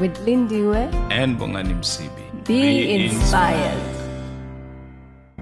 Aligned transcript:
With 0.00 0.16
Lindiwe, 0.26 0.92
And 1.12 1.38
Bongani 1.38 1.74
Msibi. 1.74 2.44
be, 2.46 2.94
inspired. 3.06 3.80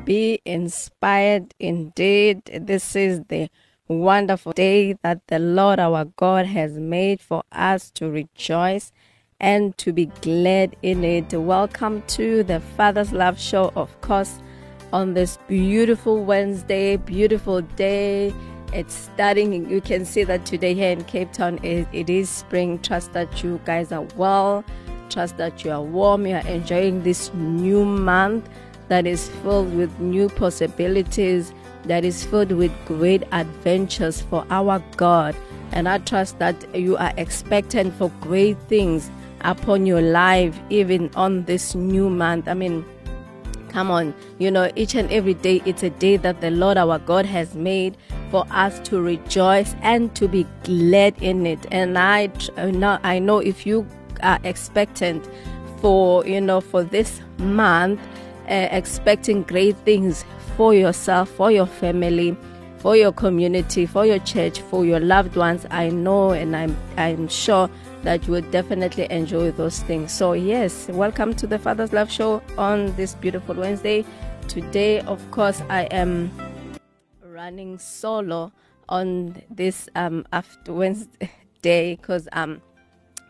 Be 0.05 0.41
inspired 0.45 1.55
indeed. 1.59 2.43
This 2.61 2.95
is 2.95 3.23
the 3.29 3.49
wonderful 3.89 4.53
day 4.53 4.95
that 5.03 5.27
the 5.29 5.39
Lord 5.39 5.79
our 5.81 6.05
God 6.05 6.47
has 6.47 6.73
made 6.79 7.21
for 7.21 7.43
us 7.51 7.91
to 7.93 8.11
rejoice 8.11 8.93
and 9.41 9.77
to 9.79 9.93
be 9.93 10.07
glad 10.21 10.77
in 10.83 11.03
it. 11.03 11.33
Welcome 11.33 12.03
to 12.09 12.43
the 12.43 12.61
Father's 12.77 13.13
Love 13.13 13.41
Show, 13.41 13.73
of 13.75 13.99
course, 14.03 14.39
on 14.93 15.15
this 15.15 15.39
beautiful 15.49 16.25
Wednesday, 16.25 16.97
beautiful 16.99 17.63
day. 17.63 18.35
It's 18.73 18.95
starting, 18.95 19.69
you 19.69 19.83
can 19.83 20.07
see 20.07 20.25
that 20.25 20.47
today 20.47 20.73
here 20.73 20.91
in 20.91 21.05
Cape 21.05 21.33
Town, 21.33 21.59
it, 21.63 21.87
it 21.93 22.09
is 22.09 22.31
spring. 22.31 22.79
Trust 22.79 23.13
that 23.13 23.43
you 23.43 23.61
guys 23.67 23.93
are 23.93 24.07
well. 24.17 24.65
Trust 25.11 25.37
that 25.37 25.63
you 25.63 25.71
are 25.73 25.83
warm. 25.83 26.27
You 26.27 26.37
are 26.37 26.47
enjoying 26.49 27.03
this 27.03 27.33
new 27.35 27.85
month 27.85 28.49
that 28.89 29.07
is 29.07 29.29
filled 29.43 29.75
with 29.77 30.01
new 30.01 30.31
possibilities, 30.31 31.53
that 31.85 32.03
is 32.03 32.25
filled 32.25 32.53
with 32.53 32.73
great 32.87 33.25
adventures 33.33 34.23
for 34.23 34.47
our 34.49 34.83
God. 34.97 35.37
And 35.73 35.87
I 35.87 35.99
trust 35.99 36.39
that 36.39 36.75
you 36.75 36.97
are 36.97 37.13
expectant 37.19 37.93
for 37.95 38.11
great 38.23 38.59
things 38.69 39.11
upon 39.43 39.85
your 39.85 40.03
life, 40.03 40.59
even 40.71 41.11
on 41.15 41.45
this 41.45 41.75
new 41.75 42.09
month. 42.09 42.49
I 42.49 42.55
mean, 42.55 42.87
Come 43.73 43.91
on, 43.91 44.15
you 44.39 44.51
know, 44.51 44.71
each 44.77 44.95
and 44.95 45.11
every 45.11 45.33
day 45.33 45.63
it's 45.65 45.83
a 45.83 45.89
day 45.89 46.19
that 46.19 46.43
the 46.43 46.51
Lord 46.51 46.77
our 46.77 46.99
God 46.99 47.25
has 47.25 47.55
made 47.55 47.97
for 48.33 48.47
us 48.51 48.81
to 48.81 49.01
rejoice 49.01 49.77
and 49.83 50.13
to 50.17 50.27
be 50.27 50.47
glad 50.65 51.15
in 51.23 51.47
it. 51.47 51.67
And 51.71 51.99
I 51.99 52.31
I 52.57 53.19
know 53.19 53.39
if 53.39 53.67
you 53.67 53.87
are 54.23 54.41
expectant 54.43 55.29
for, 55.81 56.27
you 56.27 56.41
know, 56.41 56.63
for 56.63 56.83
this 56.83 57.21
month, 57.37 58.01
uh, 58.49 58.69
expecting 58.71 59.43
great 59.43 59.77
things 59.85 60.25
for 60.57 60.73
yourself, 60.75 61.29
for 61.29 61.51
your 61.51 61.67
family, 61.67 62.35
for 62.79 62.97
your 62.97 63.13
community, 63.13 63.85
for 63.85 64.07
your 64.07 64.19
church, 64.21 64.61
for 64.63 64.87
your 64.87 64.99
loved 64.99 65.37
ones, 65.37 65.67
I 65.71 65.91
know 65.91 66.31
and 66.31 66.57
I'm 66.57 66.75
I'm 66.97 67.29
sure 67.29 67.69
that 68.03 68.27
you 68.27 68.33
will 68.33 68.51
definitely 68.51 69.09
enjoy 69.11 69.51
those 69.51 69.81
things. 69.81 70.11
So 70.11 70.33
yes, 70.33 70.89
welcome 70.89 71.35
to 71.35 71.47
the 71.47 71.59
Father's 71.59 71.93
Love 71.93 72.11
Show 72.11 72.43
on 72.57 72.97
this 72.97 73.15
beautiful 73.15 73.57
Wednesday. 73.57 74.07
Today, 74.49 75.01
of 75.01 75.31
course, 75.31 75.61
I 75.69 75.83
am 75.85 76.31
running 77.43 77.77
solo 77.77 78.53
on 78.89 79.43
this 79.51 79.89
um 79.97 80.25
after 80.33 80.73
Wednesday 80.73 81.97
because 81.97 82.29
um 82.33 82.63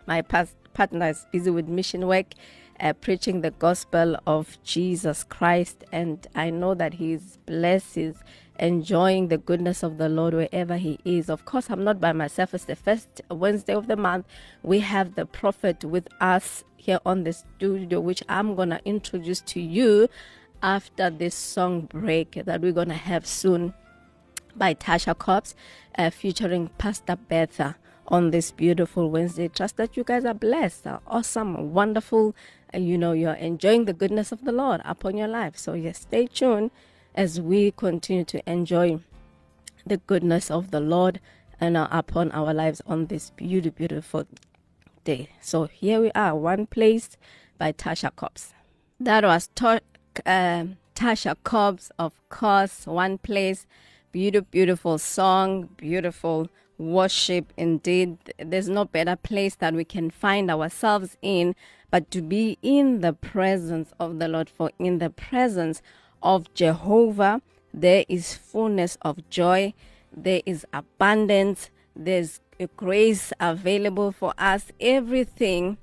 my 0.07 0.21
past 0.21 0.55
partner 0.75 1.09
is 1.09 1.25
busy 1.33 1.51
with 1.51 1.67
mission 1.67 2.07
work 2.07 2.27
uh, 2.81 2.93
preaching 2.93 3.41
the 3.41 3.53
gospel 3.53 4.17
of 4.27 4.59
Jesus 4.65 5.25
Christ. 5.25 5.85
And 5.93 6.27
I 6.35 6.51
know 6.51 6.75
that 6.75 6.95
he's 6.95 7.39
blessed 7.47 7.95
he's 7.95 8.17
enjoying 8.59 9.29
the 9.29 9.39
goodness 9.39 9.83
of 9.83 9.97
the 9.97 10.11
Lord 10.11 10.35
wherever 10.35 10.77
he 10.77 10.99
is. 11.07 11.31
Of 11.31 11.47
course 11.47 11.71
I'm 11.71 11.85
not 11.85 11.99
by 11.99 12.13
myself. 12.13 12.53
It's 12.53 12.65
the 12.67 12.77
first 12.77 13.23
Wednesday 13.31 13.73
of 13.73 13.87
the 13.87 13.97
month. 13.97 14.27
We 14.63 14.81
have 14.81 15.15
the 15.15 15.25
prophet 15.25 15.85
with 15.85 16.09
us 16.21 16.65
here 16.77 17.01
on 17.07 17.25
the 17.25 17.33
studio 17.33 18.01
which 18.01 18.23
I'm 18.29 18.57
to 18.71 18.81
introduce 18.85 19.41
to 19.53 19.61
you 19.61 20.09
after 20.63 21.09
this 21.09 21.35
song 21.35 21.83
break 21.83 22.33
that 22.45 22.61
we're 22.61 22.73
to 22.89 22.95
have 22.95 23.27
soon 23.27 23.73
by 24.57 24.75
Tasha 24.75 25.17
Cobbs, 25.17 25.55
uh, 25.97 26.11
featuring 26.11 26.69
Pastor 26.79 27.17
Betha 27.17 27.77
on 28.09 28.31
this 28.31 28.51
beautiful 28.51 29.11
Wednesday. 29.11 29.49
Trust 29.49 29.77
that 29.77 29.97
you 29.97 30.05
guys 30.05 30.25
are 30.25 30.35
blessed, 30.35 30.87
awesome, 31.07 31.73
wonderful. 31.73 32.35
Uh, 32.75 32.79
you 32.79 32.97
know, 32.99 33.13
you're 33.13 33.35
enjoying 33.35 33.85
the 33.85 33.93
goodness 33.93 34.33
of 34.33 34.45
the 34.45 34.53
Lord 34.53 34.81
upon 34.85 35.17
your 35.17 35.29
life. 35.29 35.57
So, 35.57 35.75
yes, 35.75 36.01
stay 36.01 36.27
tuned 36.27 36.71
as 37.15 37.41
we 37.41 37.71
continue 37.73 38.25
to 38.25 38.51
enjoy 38.51 39.01
the 39.87 39.99
goodness 39.99 40.51
of 40.51 40.71
the 40.71 40.81
Lord 40.81 41.21
and 41.61 41.77
uh, 41.77 41.89
upon 41.91 42.31
our 42.33 42.53
lives 42.55 42.81
on 42.87 43.07
this 43.07 43.31
beautiful, 43.31 43.77
beautiful 43.77 44.27
day. 45.05 45.31
So, 45.41 45.65
here 45.67 46.01
we 46.01 46.11
are, 46.13 46.35
One 46.35 46.67
Place 46.67 47.17
by 47.59 47.73
Tasha 47.73 48.15
Cobbs. 48.15 48.53
That 48.99 49.25
was 49.25 49.49
to- 49.57 49.81
um 50.27 50.77
Tasha 50.95 51.37
Cobbs, 51.43 51.91
of 51.99 52.13
course, 52.29 52.87
One 52.87 53.19
Place. 53.19 53.67
Beautiful, 54.13 54.47
beautiful 54.51 54.99
song, 54.99 55.71
beautiful 55.79 56.49
worship 56.77 57.51
indeed. 57.57 58.19
There's 58.39 58.69
no 58.69 58.85
better 58.85 59.17
place 59.17 59.55
that 59.55 59.73
we 59.73 59.87
can 59.87 60.11
find 60.11 60.51
ourselves 60.51 61.17
in 61.23 61.55
but 61.91 62.11
to 62.11 62.21
be 62.21 62.59
in 62.61 63.01
the 63.01 63.15
presence 63.15 63.91
of 63.99 64.19
the 64.19 64.29
Lord. 64.29 64.51
For 64.51 64.71
in 64.79 64.99
the 64.99 65.09
presence 65.09 65.81
of 66.23 66.53
Jehovah, 66.53 67.41
there 67.73 68.05
is 68.07 68.35
fullness 68.35 68.99
of 69.01 69.31
joy, 69.31 69.73
there 70.15 70.43
is 70.45 70.67
abundance, 70.75 71.71
there's 71.97 72.41
grace 72.77 73.33
available 73.41 74.13
for 74.13 74.35
us. 74.37 74.73
Everything 74.79 75.79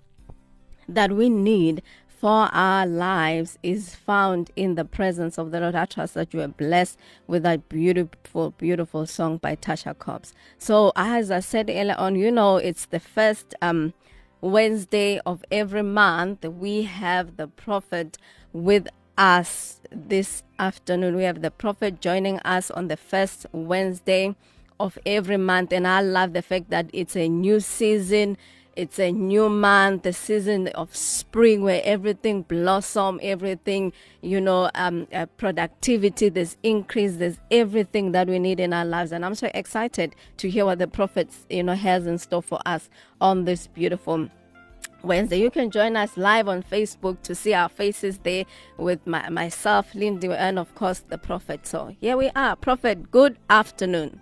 that 0.88 1.12
we 1.12 1.30
need 1.30 1.82
for 2.20 2.50
our 2.54 2.86
lives 2.86 3.58
is 3.64 3.96
found 3.96 4.52
in 4.58 4.76
the 4.76 4.84
presence 4.84 5.38
of 5.38 5.52
the 5.52 5.62
Lord. 5.62 5.74
I 5.74 5.86
trust 5.86 6.16
that 6.16 6.34
you 6.34 6.42
are 6.42 6.50
blessed 6.50 6.98
with 7.28 7.44
that 7.44 7.70
beautiful, 7.70 8.52
beautiful 8.52 9.06
song 9.06 9.38
by 9.38 9.56
Tasha 9.56 9.98
Cobbs. 9.98 10.34
So, 10.58 10.92
as 10.98 11.32
I 11.32 11.40
said 11.40 11.70
earlier 11.70 11.96
on, 11.98 12.16
you 12.16 12.30
know, 12.30 12.58
it's 12.58 12.88
the 12.88 13.00
first 13.00 13.56
um, 13.62 13.94
Wednesday 14.42 15.22
of 15.26 15.46
every 15.50 15.82
month. 15.82 16.44
We 16.44 16.84
have 16.84 17.38
the 17.38 17.48
prophet 17.48 18.18
with 18.52 18.90
us 19.18 19.80
this 19.90 20.44
afternoon. 20.60 21.16
We 21.16 21.24
have 21.24 21.42
the 21.42 21.52
prophet 21.52 22.02
joining 22.02 22.40
us 22.40 22.70
on 22.70 22.90
the 22.90 22.98
first 22.98 23.46
Wednesday 23.54 24.36
of 24.78 24.98
every 25.06 25.38
month. 25.38 25.72
And 25.72 25.88
I 25.88 26.02
love 26.02 26.34
the 26.34 26.42
fact 26.42 26.70
that 26.70 26.90
it's 26.92 27.16
a 27.16 27.30
new 27.30 27.62
season. 27.62 28.38
It's 28.80 28.98
a 28.98 29.12
new 29.12 29.50
month, 29.50 30.04
the 30.04 30.14
season 30.14 30.70
of 30.70 30.96
spring 30.96 31.64
where 31.64 31.82
everything 31.84 32.44
blossom, 32.44 33.20
everything, 33.22 33.92
you 34.22 34.40
know, 34.40 34.72
um, 34.74 35.06
uh, 35.12 35.26
productivity, 35.36 36.30
there's 36.30 36.56
increase, 36.64 37.18
there's 37.18 37.40
everything 37.52 38.14
that 38.14 38.30
we 38.30 38.40
need 38.40 38.62
in 38.62 38.72
our 38.72 38.86
lives. 38.86 39.12
And 39.12 39.26
I'm 39.26 39.36
so 39.36 39.52
excited 39.54 40.16
to 40.38 40.50
hear 40.50 40.64
what 40.64 40.80
the 40.80 40.88
prophet, 40.88 41.28
you 41.50 41.62
know, 41.62 41.76
has 41.76 42.08
in 42.08 42.18
store 42.20 42.42
for 42.42 42.62
us 42.66 42.90
on 43.20 43.44
this 43.44 43.68
beautiful 43.68 44.30
Wednesday. 45.04 45.42
You 45.42 45.52
can 45.52 45.72
join 45.72 45.98
us 45.98 46.16
live 46.16 46.48
on 46.48 46.64
Facebook 46.64 47.22
to 47.24 47.36
see 47.36 47.54
our 47.54 47.68
faces 47.68 48.20
there 48.20 48.46
with 48.78 49.06
my, 49.06 49.28
myself, 49.28 49.94
Lindy, 49.94 50.30
and 50.30 50.58
of 50.58 50.74
course 50.76 51.00
the 51.00 51.18
prophet. 51.18 51.68
So 51.68 51.94
here 52.00 52.16
we 52.16 52.30
are. 52.34 52.56
Prophet, 52.56 53.12
good 53.12 53.38
afternoon. 53.50 54.22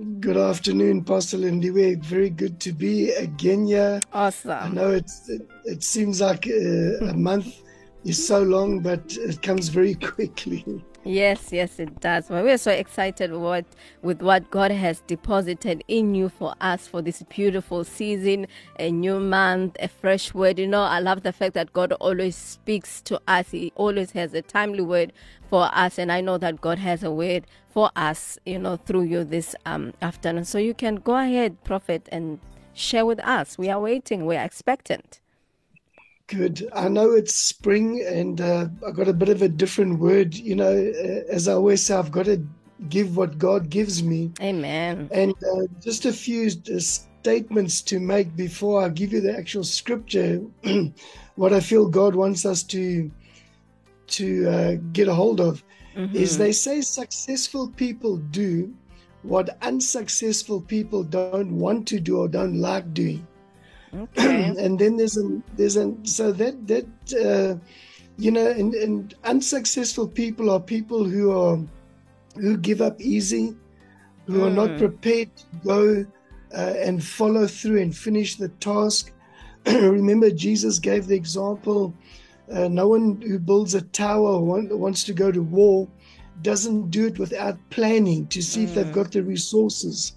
Good 0.00 0.38
afternoon, 0.38 1.04
Pastor 1.04 1.36
Lindiwe. 1.36 2.02
Very 2.02 2.30
good 2.30 2.58
to 2.60 2.72
be 2.72 3.10
again 3.10 3.66
here. 3.66 4.00
Awesome. 4.14 4.50
I 4.50 4.68
know 4.68 4.90
it's 4.92 5.28
it, 5.28 5.42
it 5.66 5.84
seems 5.84 6.22
like 6.22 6.46
uh, 6.46 7.04
a 7.04 7.12
month 7.12 7.60
is 8.04 8.26
so 8.26 8.42
long, 8.42 8.80
but 8.80 9.02
it 9.18 9.42
comes 9.42 9.68
very 9.68 9.94
quickly. 10.12 10.64
Yes, 11.04 11.50
yes, 11.50 11.80
it 11.80 11.98
does. 12.00 12.28
Well, 12.28 12.44
we're 12.44 12.58
so 12.58 12.70
excited 12.70 13.32
what, 13.32 13.64
with 14.02 14.20
what 14.20 14.50
God 14.50 14.70
has 14.70 15.00
deposited 15.06 15.82
in 15.88 16.14
you 16.14 16.28
for 16.28 16.54
us 16.60 16.86
for 16.86 17.00
this 17.00 17.22
beautiful 17.22 17.84
season, 17.84 18.46
a 18.78 18.90
new 18.90 19.18
month, 19.18 19.78
a 19.80 19.88
fresh 19.88 20.34
word. 20.34 20.58
You 20.58 20.66
know, 20.66 20.82
I 20.82 21.00
love 21.00 21.22
the 21.22 21.32
fact 21.32 21.54
that 21.54 21.72
God 21.72 21.92
always 21.94 22.36
speaks 22.36 23.00
to 23.02 23.18
us. 23.26 23.50
He 23.50 23.72
always 23.76 24.10
has 24.12 24.34
a 24.34 24.42
timely 24.42 24.82
word 24.82 25.14
for 25.48 25.70
us, 25.72 25.98
and 25.98 26.12
I 26.12 26.20
know 26.20 26.36
that 26.36 26.60
God 26.60 26.78
has 26.78 27.02
a 27.02 27.10
word 27.10 27.46
for 27.70 27.90
us, 27.96 28.38
you 28.44 28.58
know, 28.58 28.76
through 28.76 29.04
you 29.04 29.24
this 29.24 29.56
um, 29.64 29.94
afternoon. 30.02 30.44
So 30.44 30.58
you 30.58 30.74
can 30.74 30.96
go 30.96 31.16
ahead, 31.16 31.64
Prophet, 31.64 32.10
and 32.12 32.40
share 32.74 33.06
with 33.06 33.20
us. 33.20 33.56
We 33.56 33.70
are 33.70 33.80
waiting. 33.80 34.26
We 34.26 34.36
are 34.36 34.44
expectant. 34.44 35.20
Good. 36.30 36.68
I 36.72 36.88
know 36.88 37.10
it's 37.10 37.34
spring, 37.34 38.04
and 38.06 38.40
uh, 38.40 38.68
I 38.86 38.92
got 38.92 39.08
a 39.08 39.12
bit 39.12 39.28
of 39.28 39.42
a 39.42 39.48
different 39.48 39.98
word. 39.98 40.32
You 40.34 40.54
know, 40.54 40.70
uh, 40.70 41.32
as 41.34 41.48
I 41.48 41.54
always 41.54 41.84
say, 41.84 41.94
I've 41.96 42.12
got 42.12 42.26
to 42.26 42.40
give 42.88 43.16
what 43.16 43.36
God 43.36 43.68
gives 43.68 44.04
me. 44.04 44.30
Amen. 44.40 45.08
And 45.12 45.32
uh, 45.32 45.66
just 45.80 46.06
a 46.06 46.12
few 46.12 46.48
just 46.50 47.08
statements 47.20 47.82
to 47.82 47.98
make 47.98 48.36
before 48.36 48.80
I 48.80 48.90
give 48.90 49.12
you 49.12 49.20
the 49.20 49.36
actual 49.36 49.64
scripture. 49.64 50.40
what 51.34 51.52
I 51.52 51.58
feel 51.58 51.88
God 51.88 52.14
wants 52.14 52.46
us 52.46 52.62
to 52.64 53.10
to 54.06 54.48
uh, 54.48 54.74
get 54.92 55.08
a 55.08 55.14
hold 55.14 55.40
of 55.40 55.64
mm-hmm. 55.96 56.14
is 56.14 56.38
they 56.38 56.52
say 56.52 56.80
successful 56.80 57.68
people 57.70 58.16
do 58.16 58.72
what 59.22 59.58
unsuccessful 59.62 60.60
people 60.60 61.02
don't 61.02 61.58
want 61.58 61.88
to 61.88 61.98
do 61.98 62.18
or 62.18 62.28
don't 62.28 62.56
like 62.56 62.94
doing. 62.94 63.26
Okay. 63.94 64.44
and 64.58 64.78
then 64.78 64.96
there's 64.96 65.16
a 65.16 65.42
there's 65.56 65.76
a 65.76 65.94
so 66.04 66.32
that 66.32 66.66
that 66.66 66.86
uh, 67.14 67.58
you 68.16 68.30
know 68.30 68.46
and, 68.46 68.74
and 68.74 69.14
unsuccessful 69.24 70.06
people 70.06 70.50
are 70.50 70.60
people 70.60 71.04
who 71.04 71.32
are 71.32 71.58
who 72.36 72.56
give 72.56 72.80
up 72.80 73.00
easy, 73.00 73.56
who 74.26 74.38
mm. 74.38 74.46
are 74.46 74.50
not 74.50 74.70
mm. 74.70 74.78
prepared 74.78 75.34
to 75.36 75.44
go 75.64 76.06
uh, 76.56 76.74
and 76.78 77.02
follow 77.02 77.46
through 77.46 77.80
and 77.80 77.96
finish 77.96 78.36
the 78.36 78.48
task. 78.60 79.12
Remember, 79.66 80.30
Jesus 80.30 80.78
gave 80.78 81.06
the 81.06 81.16
example 81.16 81.92
uh, 82.50 82.68
no 82.68 82.88
one 82.88 83.20
who 83.20 83.38
builds 83.38 83.74
a 83.74 83.82
tower 83.82 84.28
or 84.28 84.42
wants 84.42 85.04
to 85.04 85.12
go 85.12 85.30
to 85.30 85.42
war 85.42 85.86
doesn't 86.42 86.90
do 86.90 87.06
it 87.06 87.18
without 87.18 87.58
planning 87.70 88.26
to 88.28 88.42
see 88.42 88.60
mm. 88.60 88.64
if 88.64 88.74
they've 88.74 88.86
mm. 88.86 88.92
got 88.92 89.12
the 89.12 89.22
resources. 89.22 90.16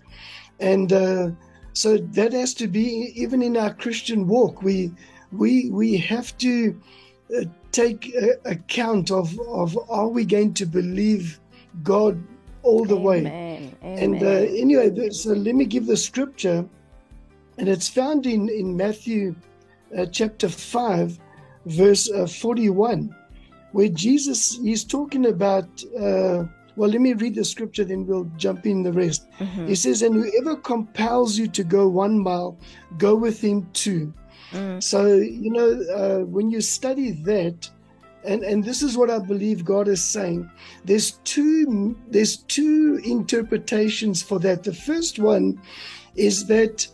And 0.59 0.91
uh, 0.93 1.31
so 1.73 1.97
that 1.97 2.33
has 2.33 2.53
to 2.55 2.67
be 2.67 3.11
even 3.15 3.41
in 3.41 3.57
our 3.57 3.73
Christian 3.73 4.27
walk. 4.27 4.61
We 4.61 4.91
we 5.31 5.69
we 5.71 5.97
have 5.97 6.37
to 6.37 6.79
uh, 7.35 7.45
take 7.71 8.15
account 8.45 9.11
of 9.11 9.37
of 9.47 9.77
are 9.89 10.07
we 10.07 10.23
going 10.23 10.53
to 10.55 10.65
believe 10.65 11.39
God 11.83 12.23
all 12.61 12.85
the 12.85 12.95
Amen. 12.95 13.03
way? 13.03 13.19
Amen. 13.19 13.73
And 13.81 14.23
uh, 14.23 14.27
anyway, 14.61 15.09
so 15.09 15.33
let 15.33 15.55
me 15.55 15.65
give 15.65 15.87
the 15.87 15.97
scripture, 15.97 16.63
and 17.57 17.67
it's 17.67 17.89
found 17.89 18.27
in 18.27 18.49
in 18.49 18.77
Matthew 18.77 19.35
uh, 19.97 20.05
chapter 20.05 20.49
five, 20.49 21.19
verse 21.65 22.09
uh, 22.11 22.27
forty 22.27 22.69
one 22.69 23.15
where 23.71 23.89
Jesus 23.89 24.59
he's 24.59 24.83
talking 24.83 25.25
about. 25.25 25.67
Well, 26.75 26.89
let 26.89 27.01
me 27.01 27.13
read 27.13 27.35
the 27.35 27.45
scripture, 27.45 27.83
then 27.83 28.07
we'll 28.07 28.29
jump 28.37 28.65
in 28.65 28.83
the 28.83 28.91
rest. 28.91 29.27
Mm-hmm. 29.39 29.67
He 29.67 29.75
says, 29.75 30.01
"And 30.01 30.15
whoever 30.15 30.55
compels 30.55 31.37
you 31.37 31.47
to 31.47 31.63
go 31.63 31.87
one 31.87 32.19
mile, 32.19 32.57
go 32.97 33.15
with 33.15 33.41
him 33.41 33.69
two." 33.73 34.13
Mm. 34.51 34.81
So 34.81 35.15
you 35.15 35.51
know 35.51 35.83
uh, 35.93 36.25
when 36.25 36.49
you 36.49 36.61
study 36.61 37.11
that, 37.23 37.69
and 38.23 38.43
and 38.43 38.63
this 38.63 38.81
is 38.81 38.97
what 38.97 39.09
I 39.09 39.19
believe 39.19 39.65
God 39.65 39.87
is 39.87 40.03
saying. 40.03 40.49
There's 40.83 41.11
two 41.23 41.95
there's 42.09 42.37
two 42.37 42.99
interpretations 43.03 44.23
for 44.23 44.39
that. 44.39 44.63
The 44.63 44.73
first 44.73 45.19
one 45.19 45.61
is 46.15 46.45
that 46.47 46.87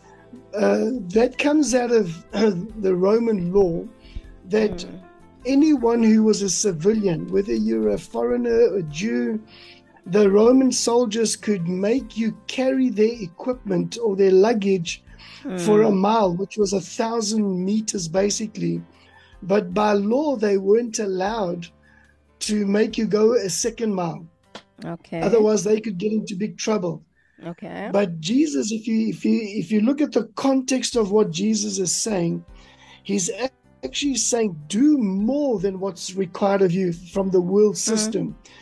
uh, 0.54 0.92
that 1.10 1.38
comes 1.38 1.74
out 1.74 1.92
of 1.92 2.26
uh, 2.34 2.52
the 2.80 2.96
Roman 2.96 3.54
law 3.54 3.86
that. 4.46 4.72
Mm 4.72 5.08
anyone 5.50 6.04
who 6.04 6.24
was 6.24 6.42
a 6.42 6.50
civilian, 6.50 7.28
whether 7.28 7.54
you're 7.54 7.90
a 7.90 7.98
foreigner, 7.98 8.75
a 8.75 8.84
Jew, 8.84 9.42
the 10.06 10.30
Roman 10.30 10.72
soldiers 10.72 11.36
could 11.36 11.68
make 11.68 12.18
you 12.18 12.38
carry 12.48 12.90
their 12.90 13.22
equipment 13.22 13.98
or 14.04 14.16
their 14.16 14.31
luggage 14.31 15.04
mm. 15.44 15.60
for 15.62 15.84
a 15.84 15.92
mile, 15.92 16.36
which 16.36 16.57
was 16.57 16.74
a 16.74 16.81
thousand 16.81 17.66
meters 17.66 18.07
basically. 18.07 18.81
But 19.42 19.74
by 19.74 19.94
law, 19.94 20.36
they 20.36 20.57
weren't 20.57 21.00
allowed 21.00 21.68
to 22.40 22.66
make 22.66 22.98
you 22.98 23.06
go 23.06 23.34
a 23.34 23.50
second 23.50 23.94
mile. 23.94 24.25
Okay. 24.86 25.22
Otherwise, 25.22 25.63
they 25.63 25.80
could 25.80 25.98
get 25.98 26.12
into 26.12 26.36
big 26.36 26.57
trouble. 26.57 27.04
Okay. 27.45 27.90
But 27.92 28.19
Jesus, 28.19 28.72
if 28.72 28.88
you 28.88 29.07
if 29.07 29.24
you 29.24 29.40
if 29.42 29.72
you 29.72 29.81
look 29.81 30.02
at 30.02 30.12
the 30.12 30.25
context 30.36 30.95
of 30.95 31.12
what 31.12 31.31
Jesus 31.31 31.80
is 31.80 31.95
saying, 31.95 32.44
he's 33.04 33.30
actually 33.84 34.16
saying 34.16 34.60
do 34.68 34.98
more 34.98 35.60
than 35.60 35.80
what's 35.80 36.16
required 36.16 36.62
of 36.62 36.72
you 36.72 36.94
from 36.94 37.30
the 37.30 37.42
world 37.42 37.76
mm-hmm. 37.76 37.96
system. 37.96 38.28
Mm-hmm. 38.28 38.54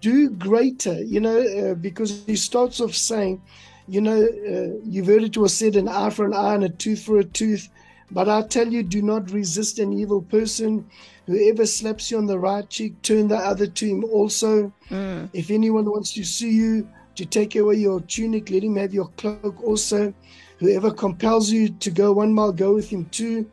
Do 0.00 0.30
greater, 0.30 1.02
you 1.02 1.20
know, 1.20 1.40
uh, 1.40 1.74
because 1.74 2.24
he 2.24 2.36
starts 2.36 2.80
off 2.80 2.94
saying, 2.94 3.42
you 3.88 4.00
know, 4.00 4.22
uh, 4.22 4.78
you've 4.84 5.06
heard 5.06 5.24
it 5.24 5.36
was 5.36 5.56
said 5.56 5.74
an 5.74 5.88
eye 5.88 6.10
for 6.10 6.24
an 6.24 6.34
eye 6.34 6.54
and 6.54 6.64
a 6.64 6.68
tooth 6.68 7.02
for 7.02 7.18
a 7.18 7.24
tooth. 7.24 7.68
But 8.10 8.28
I 8.28 8.42
tell 8.42 8.68
you, 8.68 8.82
do 8.82 9.02
not 9.02 9.30
resist 9.30 9.78
an 9.78 9.92
evil 9.92 10.22
person. 10.22 10.88
Whoever 11.26 11.66
slaps 11.66 12.10
you 12.10 12.18
on 12.18 12.26
the 12.26 12.38
right 12.38 12.68
cheek, 12.70 13.00
turn 13.02 13.28
the 13.28 13.36
other 13.36 13.66
to 13.66 13.86
him 13.86 14.04
also. 14.04 14.72
Mm. 14.88 15.28
If 15.32 15.50
anyone 15.50 15.84
wants 15.84 16.12
to 16.14 16.24
sue 16.24 16.48
you 16.48 16.88
to 17.16 17.26
take 17.26 17.56
away 17.56 17.74
your 17.74 18.00
tunic, 18.02 18.50
let 18.50 18.62
him 18.62 18.76
have 18.76 18.94
your 18.94 19.08
cloak 19.16 19.62
also. 19.62 20.14
Whoever 20.58 20.90
compels 20.90 21.50
you 21.50 21.68
to 21.70 21.90
go 21.90 22.12
one 22.12 22.32
mile, 22.32 22.52
go 22.52 22.74
with 22.74 22.88
him 22.88 23.06
too 23.06 23.50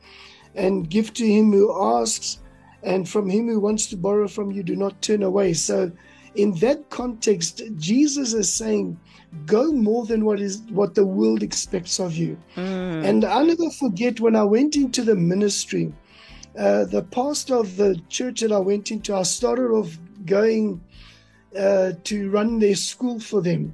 and 0.56 0.90
give 0.90 1.14
to 1.14 1.26
him 1.26 1.52
who 1.52 1.74
asks, 2.00 2.40
and 2.84 3.08
from 3.08 3.30
him 3.30 3.48
who 3.48 3.60
wants 3.60 3.88
to 3.88 3.98
borrow 3.98 4.28
from 4.28 4.52
you, 4.52 4.64
do 4.64 4.76
not 4.76 5.02
turn 5.02 5.24
away. 5.24 5.54
So, 5.54 5.92
in 6.36 6.54
that 6.56 6.90
context, 6.90 7.62
Jesus 7.78 8.34
is 8.34 8.54
saying, 8.54 9.00
go 9.46 9.72
more 9.72 10.06
than 10.06 10.26
what 10.26 10.40
is 10.40 10.62
what 10.70 10.96
the 10.96 11.06
world 11.06 11.44
expects 11.44 12.00
of 12.00 12.16
you. 12.16 12.38
Mm. 12.56 13.06
And 13.06 13.26
i 13.26 13.44
never 13.44 13.70
forget 13.70 14.20
when 14.20 14.36
I 14.36 14.44
went 14.44 14.76
into 14.76 15.04
the 15.04 15.16
ministry, 15.16 15.94
uh, 16.58 16.86
the 16.86 17.04
pastor 17.04 17.56
of 17.56 17.76
the 17.78 18.02
church 18.10 18.42
that 18.42 18.52
I 18.52 18.60
went 18.60 18.92
into, 18.92 19.16
I 19.16 19.24
started 19.24 19.72
off 19.72 19.98
going 20.26 20.82
uh, 21.58 21.94
to 22.04 22.30
run 22.30 22.60
their 22.60 22.76
school 22.76 23.20
for 23.20 23.42
them. 23.42 23.74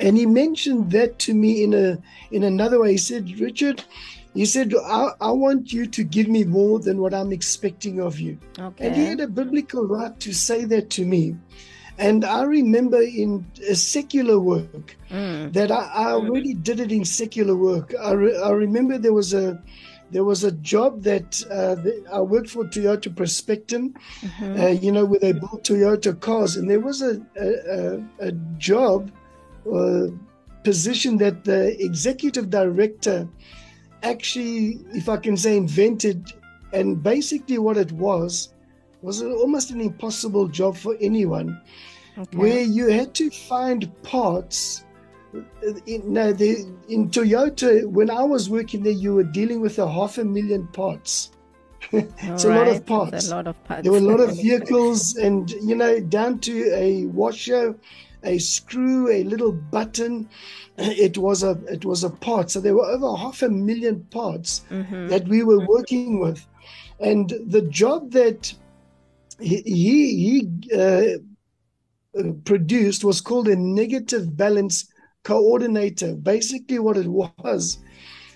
And 0.00 0.16
he 0.16 0.26
mentioned 0.26 0.90
that 0.92 1.18
to 1.20 1.34
me 1.34 1.62
in 1.62 1.74
a 1.74 1.98
in 2.30 2.42
another 2.42 2.80
way. 2.80 2.92
He 2.92 2.98
said, 2.98 3.38
Richard, 3.38 3.84
he 4.34 4.46
said, 4.46 4.72
I, 4.74 5.10
I, 5.20 5.30
want 5.30 5.72
you 5.72 5.86
to 5.86 6.04
give 6.04 6.28
me 6.28 6.44
more 6.44 6.78
than 6.78 6.98
what 6.98 7.12
I'm 7.12 7.32
expecting 7.32 8.00
of 8.00 8.18
you. 8.18 8.38
Okay. 8.58 8.86
And 8.86 8.96
he 8.96 9.04
had 9.04 9.20
a 9.20 9.28
biblical 9.28 9.86
right 9.86 10.18
to 10.20 10.32
say 10.32 10.64
that 10.64 10.88
to 10.90 11.04
me. 11.04 11.36
And 11.98 12.24
I 12.24 12.42
remember 12.44 13.02
in 13.02 13.44
a 13.68 13.74
secular 13.74 14.38
work 14.40 14.96
mm. 15.10 15.52
that 15.52 15.70
I, 15.70 15.84
I, 15.84 16.12
already 16.12 16.54
did 16.54 16.80
it 16.80 16.90
in 16.90 17.04
secular 17.04 17.54
work. 17.54 17.94
I, 18.00 18.12
re, 18.12 18.36
I 18.38 18.50
remember 18.50 18.96
there 18.96 19.12
was 19.12 19.34
a 19.34 19.62
there 20.10 20.24
was 20.24 20.44
a 20.44 20.52
job 20.52 21.02
that 21.02 21.42
uh, 21.50 21.76
I 22.14 22.20
worked 22.20 22.50
for 22.50 22.64
Toyota 22.64 23.14
Prospecton, 23.14 23.94
mm-hmm. 24.20 24.60
uh, 24.60 24.66
you 24.68 24.92
know, 24.92 25.06
where 25.06 25.20
they 25.20 25.32
built 25.32 25.64
Toyota 25.64 26.18
cars, 26.18 26.56
and 26.56 26.68
there 26.68 26.80
was 26.80 27.02
a 27.02 27.20
a, 27.38 27.48
a, 27.78 28.28
a 28.28 28.32
job 28.58 29.10
uh, 29.72 30.08
position 30.64 31.18
that 31.18 31.44
the 31.44 31.80
executive 31.82 32.50
director 32.50 33.28
actually, 34.02 34.80
if 34.92 35.08
I 35.08 35.16
can 35.16 35.36
say, 35.36 35.56
invented. 35.56 36.32
And 36.72 37.02
basically, 37.02 37.58
what 37.58 37.76
it 37.76 37.92
was 37.92 38.54
was 39.02 39.22
almost 39.22 39.70
an 39.70 39.80
impossible 39.80 40.48
job 40.48 40.76
for 40.76 40.96
anyone, 41.00 41.60
okay. 42.16 42.36
where 42.36 42.62
you 42.62 42.88
had 42.88 43.14
to 43.14 43.30
find 43.30 43.90
parts. 44.02 44.84
In, 45.86 46.12
no, 46.12 46.32
the, 46.32 46.66
in 46.88 47.08
Toyota, 47.08 47.86
when 47.86 48.10
I 48.10 48.22
was 48.22 48.50
working 48.50 48.82
there, 48.82 48.92
you 48.92 49.14
were 49.14 49.24
dealing 49.24 49.60
with 49.60 49.78
a 49.78 49.90
half 49.90 50.18
a 50.18 50.24
million 50.24 50.66
parts. 50.68 51.32
it's 51.92 52.44
right. 52.44 52.56
a 52.56 52.58
lot 52.58 52.68
of 52.68 52.86
parts. 52.86 53.28
a 53.28 53.36
lot 53.36 53.46
of 53.46 53.64
parts. 53.64 53.82
There 53.82 53.92
were 53.92 53.98
a 53.98 54.00
lot 54.00 54.20
of 54.20 54.36
vehicles, 54.42 55.16
and 55.16 55.50
you 55.50 55.74
know, 55.74 56.00
down 56.00 56.38
to 56.40 56.72
a 56.74 57.06
washer, 57.06 57.74
a 58.22 58.38
screw, 58.38 59.10
a 59.10 59.24
little 59.24 59.52
button. 59.52 60.28
It 60.78 61.18
was 61.18 61.42
a 61.42 61.60
it 61.70 61.84
was 61.84 62.02
a 62.02 62.10
part. 62.10 62.50
So 62.50 62.60
there 62.60 62.74
were 62.74 62.86
over 62.86 63.16
half 63.16 63.42
a 63.42 63.48
million 63.48 64.04
parts 64.04 64.62
mm-hmm. 64.70 65.08
that 65.08 65.28
we 65.28 65.42
were 65.42 65.66
working 65.66 66.18
with, 66.18 66.46
and 66.98 67.28
the 67.46 67.62
job 67.62 68.10
that 68.12 68.52
he 69.38 69.62
he, 69.62 70.48
uh, 70.74 71.18
uh, 72.18 72.32
produced 72.44 73.04
was 73.04 73.20
called 73.20 73.48
a 73.48 73.56
negative 73.56 74.36
balance 74.36 74.88
coordinator. 75.24 76.14
Basically, 76.14 76.78
what 76.78 76.96
it 76.96 77.06
was. 77.08 77.78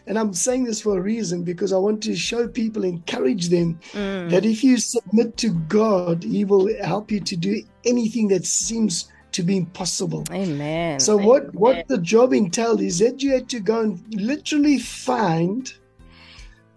And 0.08 0.18
I'm 0.18 0.32
saying 0.32 0.64
this 0.64 0.82
for 0.82 0.98
a 0.98 1.02
reason 1.02 1.42
because 1.42 1.72
I 1.72 1.78
want 1.78 2.00
to 2.04 2.14
show 2.14 2.46
people, 2.46 2.84
encourage 2.84 3.48
them 3.48 3.80
mm. 3.92 4.30
that 4.30 4.44
if 4.44 4.62
you 4.62 4.78
submit 4.78 5.36
to 5.38 5.50
God, 5.68 6.22
He 6.22 6.44
will 6.44 6.72
help 6.84 7.10
you 7.10 7.18
to 7.20 7.36
do 7.36 7.60
anything 7.84 8.28
that 8.28 8.46
seems 8.46 9.10
to 9.36 9.42
be 9.42 9.56
impossible. 9.56 10.24
Amen. 10.30 10.98
So 10.98 11.14
Amen. 11.14 11.26
what 11.26 11.54
what 11.54 11.88
the 11.88 11.98
job 11.98 12.32
entailed 12.32 12.80
is 12.80 12.98
that 12.98 13.22
you 13.22 13.32
had 13.32 13.48
to 13.50 13.60
go 13.60 13.80
and 13.80 14.14
literally 14.14 14.78
find 14.78 15.72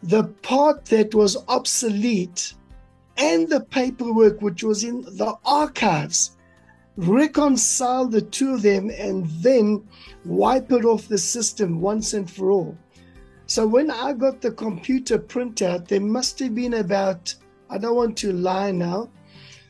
the 0.03 0.23
part 0.49 0.85
that 0.85 1.13
was 1.15 1.37
obsolete 1.47 2.53
and 3.17 3.49
the 3.49 3.59
paperwork 3.59 4.41
which 4.41 4.63
was 4.63 4.83
in 4.83 5.01
the 5.01 5.33
archives 5.45 6.37
reconcile 6.95 8.05
the 8.07 8.21
two 8.21 8.53
of 8.55 8.61
them 8.61 8.89
and 8.89 9.25
then 9.41 9.85
wipe 10.25 10.71
it 10.71 10.85
off 10.85 11.07
the 11.07 11.17
system 11.17 11.81
once 11.81 12.13
and 12.13 12.29
for 12.29 12.51
all 12.51 12.77
so 13.45 13.65
when 13.67 13.91
i 13.91 14.13
got 14.13 14.41
the 14.41 14.51
computer 14.51 15.17
printout 15.17 15.87
there 15.87 16.01
must 16.01 16.39
have 16.39 16.55
been 16.55 16.75
about 16.75 17.33
i 17.69 17.77
don't 17.77 17.95
want 17.95 18.17
to 18.17 18.31
lie 18.31 18.71
now 18.71 19.09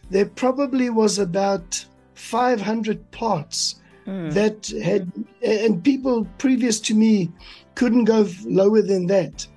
there 0.10 0.25
probably 0.25 0.89
was 0.89 1.19
about 1.19 1.86
500 2.19 3.11
parts 3.11 3.75
mm. 4.05 4.33
that 4.33 4.67
had, 4.83 5.11
and 5.41 5.83
people 5.83 6.25
previous 6.38 6.79
to 6.81 6.93
me 6.93 7.31
couldn't 7.75 8.05
go 8.05 8.27
lower 8.45 8.81
than 8.81 9.07
that. 9.07 9.47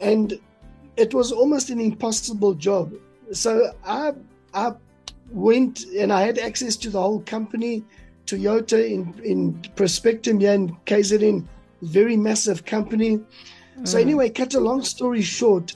And 0.00 0.38
it 0.96 1.14
was 1.14 1.30
almost 1.30 1.70
an 1.70 1.80
impossible 1.80 2.54
job. 2.54 2.92
So 3.32 3.72
I, 3.86 4.12
I 4.52 4.72
went 5.30 5.84
and 5.96 6.12
I 6.12 6.22
had 6.22 6.38
access 6.38 6.76
to 6.76 6.90
the 6.90 7.00
whole 7.00 7.20
company, 7.20 7.84
Toyota 8.26 8.84
in, 8.84 9.14
in 9.24 9.54
Prospecton 9.76 10.40
here 10.40 10.52
in 10.52 10.76
KZN, 10.86 11.46
very 11.82 12.16
massive 12.16 12.64
company. 12.64 13.18
Mm. 13.78 13.88
So 13.88 13.98
anyway, 13.98 14.30
cut 14.30 14.54
a 14.54 14.60
long 14.60 14.82
story 14.82 15.22
short, 15.22 15.74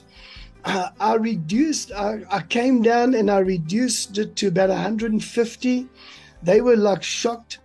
uh, 0.65 0.89
I 0.99 1.15
reduced, 1.15 1.91
I, 1.91 2.21
I 2.29 2.41
came 2.41 2.81
down 2.81 3.13
and 3.13 3.29
I 3.29 3.39
reduced 3.39 4.17
it 4.17 4.35
to 4.37 4.47
about 4.47 4.69
150. 4.69 5.87
They 6.43 6.61
were 6.61 6.77
like 6.77 7.03
shocked 7.03 7.59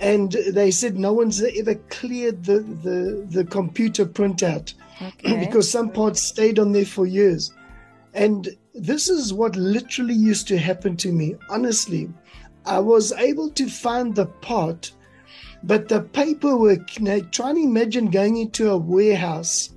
and 0.00 0.32
they 0.50 0.70
said 0.70 0.98
no 0.98 1.12
one's 1.12 1.42
ever 1.42 1.76
cleared 1.88 2.44
the, 2.44 2.60
the, 2.60 3.26
the 3.30 3.44
computer 3.44 4.04
printout 4.04 4.74
okay. 5.02 5.38
because 5.38 5.70
some 5.70 5.90
parts 5.90 6.22
stayed 6.22 6.58
on 6.58 6.72
there 6.72 6.84
for 6.84 7.06
years. 7.06 7.52
And 8.12 8.48
this 8.74 9.08
is 9.08 9.32
what 9.32 9.56
literally 9.56 10.14
used 10.14 10.48
to 10.48 10.58
happen 10.58 10.96
to 10.98 11.12
me. 11.12 11.36
Honestly, 11.48 12.10
I 12.66 12.78
was 12.78 13.12
able 13.12 13.50
to 13.50 13.68
find 13.68 14.14
the 14.14 14.26
part, 14.26 14.92
but 15.62 15.88
the 15.88 16.00
paperwork, 16.00 17.00
now 17.00 17.20
try 17.30 17.50
and 17.50 17.58
imagine 17.58 18.10
going 18.10 18.36
into 18.36 18.70
a 18.70 18.76
warehouse 18.76 19.70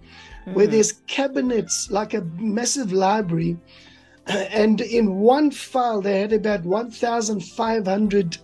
mm-hmm. 0.48 0.56
where 0.56 0.68
there's 0.68 0.94
cabinets 1.08 1.92
like 1.92 2.14
a 2.14 2.22
massive 2.38 2.92
library. 2.92 3.58
And 4.28 4.82
in 4.82 5.20
one 5.20 5.52
file, 5.52 6.02
they 6.02 6.20
had 6.20 6.34
about 6.34 6.64
1,500 6.64 8.38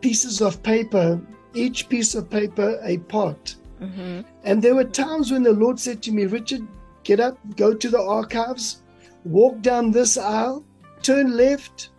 pieces 0.00 0.40
of 0.40 0.62
paper, 0.62 1.20
each 1.54 1.88
piece 1.88 2.14
of 2.14 2.28
paper 2.28 2.80
a 2.82 2.98
part. 2.98 3.56
Mm-hmm. 3.80 4.20
And 4.44 4.62
there 4.62 4.74
were 4.74 4.84
times 4.84 5.30
when 5.30 5.42
the 5.42 5.52
Lord 5.52 5.78
said 5.78 6.02
to 6.02 6.12
me, 6.12 6.26
Richard, 6.26 6.66
get 7.04 7.20
up, 7.20 7.38
go 7.56 7.74
to 7.74 7.88
the 7.88 8.00
archives, 8.00 8.82
walk 9.24 9.60
down 9.60 9.90
this 9.90 10.16
aisle, 10.16 10.64
turn 11.02 11.36
left, 11.36 11.90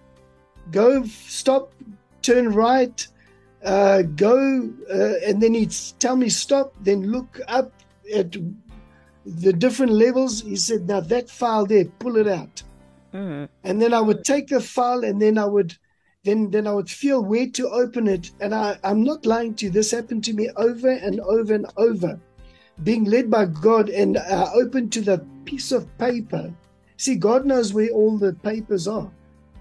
go 0.71 1.05
stop, 1.05 1.73
turn 2.21 2.53
right, 2.53 3.07
uh, 3.63 4.01
go, 4.01 4.69
uh, 4.93 5.13
and 5.25 5.41
then 5.41 5.53
he'd 5.53 5.75
tell 5.99 6.15
me 6.15 6.29
stop, 6.29 6.73
then 6.81 7.11
look 7.11 7.39
up 7.47 7.71
at 8.13 8.35
the 9.25 9.53
different 9.53 9.91
levels. 9.91 10.41
He 10.41 10.55
said, 10.55 10.87
Now 10.87 10.99
that 11.01 11.29
file 11.29 11.65
there, 11.65 11.85
pull 11.85 12.17
it 12.17 12.27
out. 12.27 12.63
Mm-hmm. 13.13 13.45
And 13.63 13.81
then 13.81 13.93
I 13.93 14.01
would 14.01 14.23
take 14.23 14.47
the 14.47 14.59
file 14.59 15.03
and 15.03 15.21
then 15.21 15.37
I 15.37 15.45
would 15.45 15.75
then 16.23 16.49
then 16.51 16.67
I 16.67 16.73
would 16.73 16.89
feel 16.89 17.23
where 17.23 17.47
to 17.49 17.69
open 17.69 18.07
it. 18.07 18.31
And 18.39 18.55
I, 18.55 18.77
I'm 18.83 19.03
not 19.03 19.25
lying 19.25 19.55
to 19.55 19.65
you. 19.65 19.71
This 19.71 19.91
happened 19.91 20.23
to 20.25 20.33
me 20.33 20.49
over 20.55 20.89
and 20.89 21.19
over 21.21 21.53
and 21.53 21.67
over. 21.77 22.19
Being 22.83 23.05
led 23.05 23.29
by 23.29 23.45
God 23.45 23.89
and 23.89 24.17
uh, 24.17 24.49
open 24.55 24.89
to 24.91 25.01
the 25.01 25.25
piece 25.45 25.71
of 25.71 25.85
paper. 25.97 26.51
See, 26.97 27.15
God 27.15 27.45
knows 27.45 27.73
where 27.73 27.89
all 27.89 28.17
the 28.17 28.33
papers 28.33 28.87
are. 28.87 29.11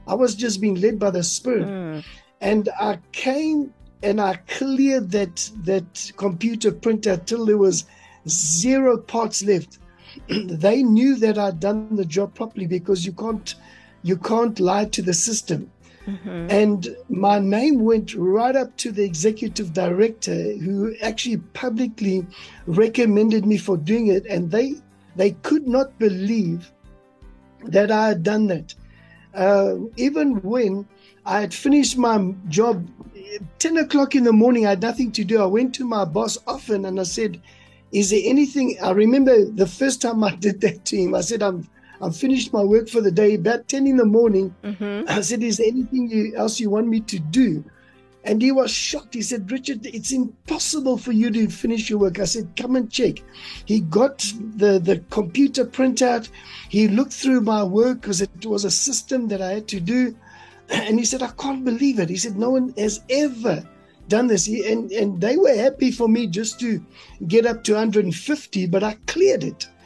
I 0.07 0.14
was 0.14 0.35
just 0.35 0.61
being 0.61 0.81
led 0.81 0.99
by 0.99 1.11
the 1.11 1.23
Spirit. 1.23 1.66
Mm. 1.66 2.04
And 2.40 2.69
I 2.81 2.99
came 3.12 3.73
and 4.02 4.21
I 4.21 4.35
cleared 4.49 5.11
that 5.12 5.50
that 5.64 6.12
computer 6.16 6.73
printer 6.73 7.16
till 7.16 7.47
there 7.47 7.59
was 7.59 7.85
zero 8.29 8.99
parts 8.99 9.43
left. 9.45 9.79
they 10.29 10.83
knew 10.83 11.17
that 11.17 11.38
I'd 11.38 11.61
done 11.61 11.97
the 11.97 12.05
job 12.05 12.35
properly 12.35 12.67
because 12.67 13.05
you 13.07 13.12
can't 13.12 13.55
you 14.02 14.17
can't 14.17 14.59
lie 14.59 14.87
to 14.87 15.02
the 15.02 15.14
system. 15.14 15.71
Mm-hmm. 16.07 16.50
And 16.50 16.97
my 17.09 17.38
name 17.38 17.85
went 17.85 18.14
right 18.14 18.57
up 18.57 18.76
to 18.79 18.91
the 18.91 19.05
executive 19.05 19.73
director 19.73 20.35
who 20.35 20.97
actually 21.00 21.37
publicly 21.55 22.26
recommended 22.67 23.47
me 23.47 23.57
for 23.57 23.76
doing 23.76 24.09
it. 24.09 24.26
And 24.26 24.50
they 24.50 24.75
they 25.14 25.33
could 25.43 25.69
not 25.69 25.97
believe 25.99 26.73
that 27.64 27.91
I 27.91 28.09
had 28.09 28.23
done 28.23 28.49
that. 28.49 28.75
Uh, 29.35 29.76
even 29.97 30.43
when 30.43 30.87
I 31.25 31.41
had 31.41 31.55
finished 31.55 31.97
my 31.97 32.35
job, 32.49 32.88
10 33.61 33.76
o'clock 33.79 34.14
in 34.14 34.25
the 34.25 34.33
morning, 34.33 34.67
I 34.67 34.71
had 34.71 34.83
nothing 34.83 35.12
to 35.12 35.25
do. 35.25 35.41
I 35.41 35.47
went 35.47 35.75
to 35.76 35.85
my 35.85 36.05
boss 36.05 36.37
often 36.47 36.85
and 36.85 36.99
I 36.99 37.05
said, 37.05 37.41
Is 37.92 38.11
there 38.11 38.22
anything? 38.25 38.76
I 38.82 38.90
remember 38.90 39.44
the 39.44 39.66
first 39.66 40.02
time 40.02 40.25
I 40.25 40.34
did 40.46 40.61
that 40.62 40.84
to 40.87 40.96
him, 40.96 41.14
I 41.14 41.20
said, 41.20 41.42
I'm 41.42 41.68
I've 42.02 42.16
finished 42.16 42.52
my 42.52 42.64
work 42.64 42.88
for 42.88 43.00
the 43.00 43.12
day. 43.12 43.34
About 43.34 43.68
10 43.68 43.87
in 43.87 43.96
the 43.96 44.04
morning, 44.04 44.52
mm-hmm. 44.64 45.08
I 45.08 45.20
said, 45.20 45.42
Is 45.42 45.58
there 45.58 45.68
anything 45.68 46.11
you, 46.11 46.34
else 46.37 46.58
you 46.58 46.68
want 46.68 46.88
me 46.88 47.00
to 47.00 47.18
do? 47.20 47.64
And 48.25 48.42
he 48.42 48.50
was 48.50 48.70
shocked. 48.72 49.14
He 49.14 49.22
said, 49.22 49.50
Richard, 49.50 49.87
it's 49.87 50.11
impossible 50.11 50.96
for 50.96 51.12
you 51.12 51.30
to 51.30 51.49
finish 51.49 51.88
your 51.88 52.00
work. 52.00 52.18
I 52.18 52.25
said, 52.25 52.56
Come 52.56 52.75
and 52.75 52.90
check. 52.90 53.22
He 53.66 53.80
got 53.80 54.18
the, 54.56 54.80
the 54.80 54.99
computer 55.11 55.64
printout. 55.64 56.28
He 56.68 56.88
looked 56.88 57.12
through 57.12 57.42
my 57.42 57.62
work 57.62 58.00
because 58.00 58.20
it 58.20 58.46
was 58.46 58.64
a 58.64 58.70
system 58.70 59.28
that 59.28 59.40
I 59.40 59.52
had 59.52 59.68
to 59.68 59.80
do. 59.80 60.16
And 60.70 60.99
he 60.99 61.04
said, 61.04 61.22
I 61.22 61.30
can't 61.32 61.64
believe 61.64 61.99
it. 61.99 62.08
He 62.08 62.16
said, 62.16 62.37
No 62.37 62.50
one 62.50 62.72
has 62.78 63.02
ever 63.11 63.62
done 64.09 64.26
this. 64.26 64.49
And, 64.49 64.90
and 64.92 65.21
they 65.21 65.37
were 65.37 65.54
happy 65.54 65.90
for 65.90 66.09
me 66.09 66.26
just 66.26 66.61
to 66.61 66.85
get 67.26 67.47
up 67.47 67.64
to 67.64 67.73
150, 67.73 68.66
but 68.66 68.82
I 68.82 68.97
cleared 69.06 69.44
it. 69.44 69.68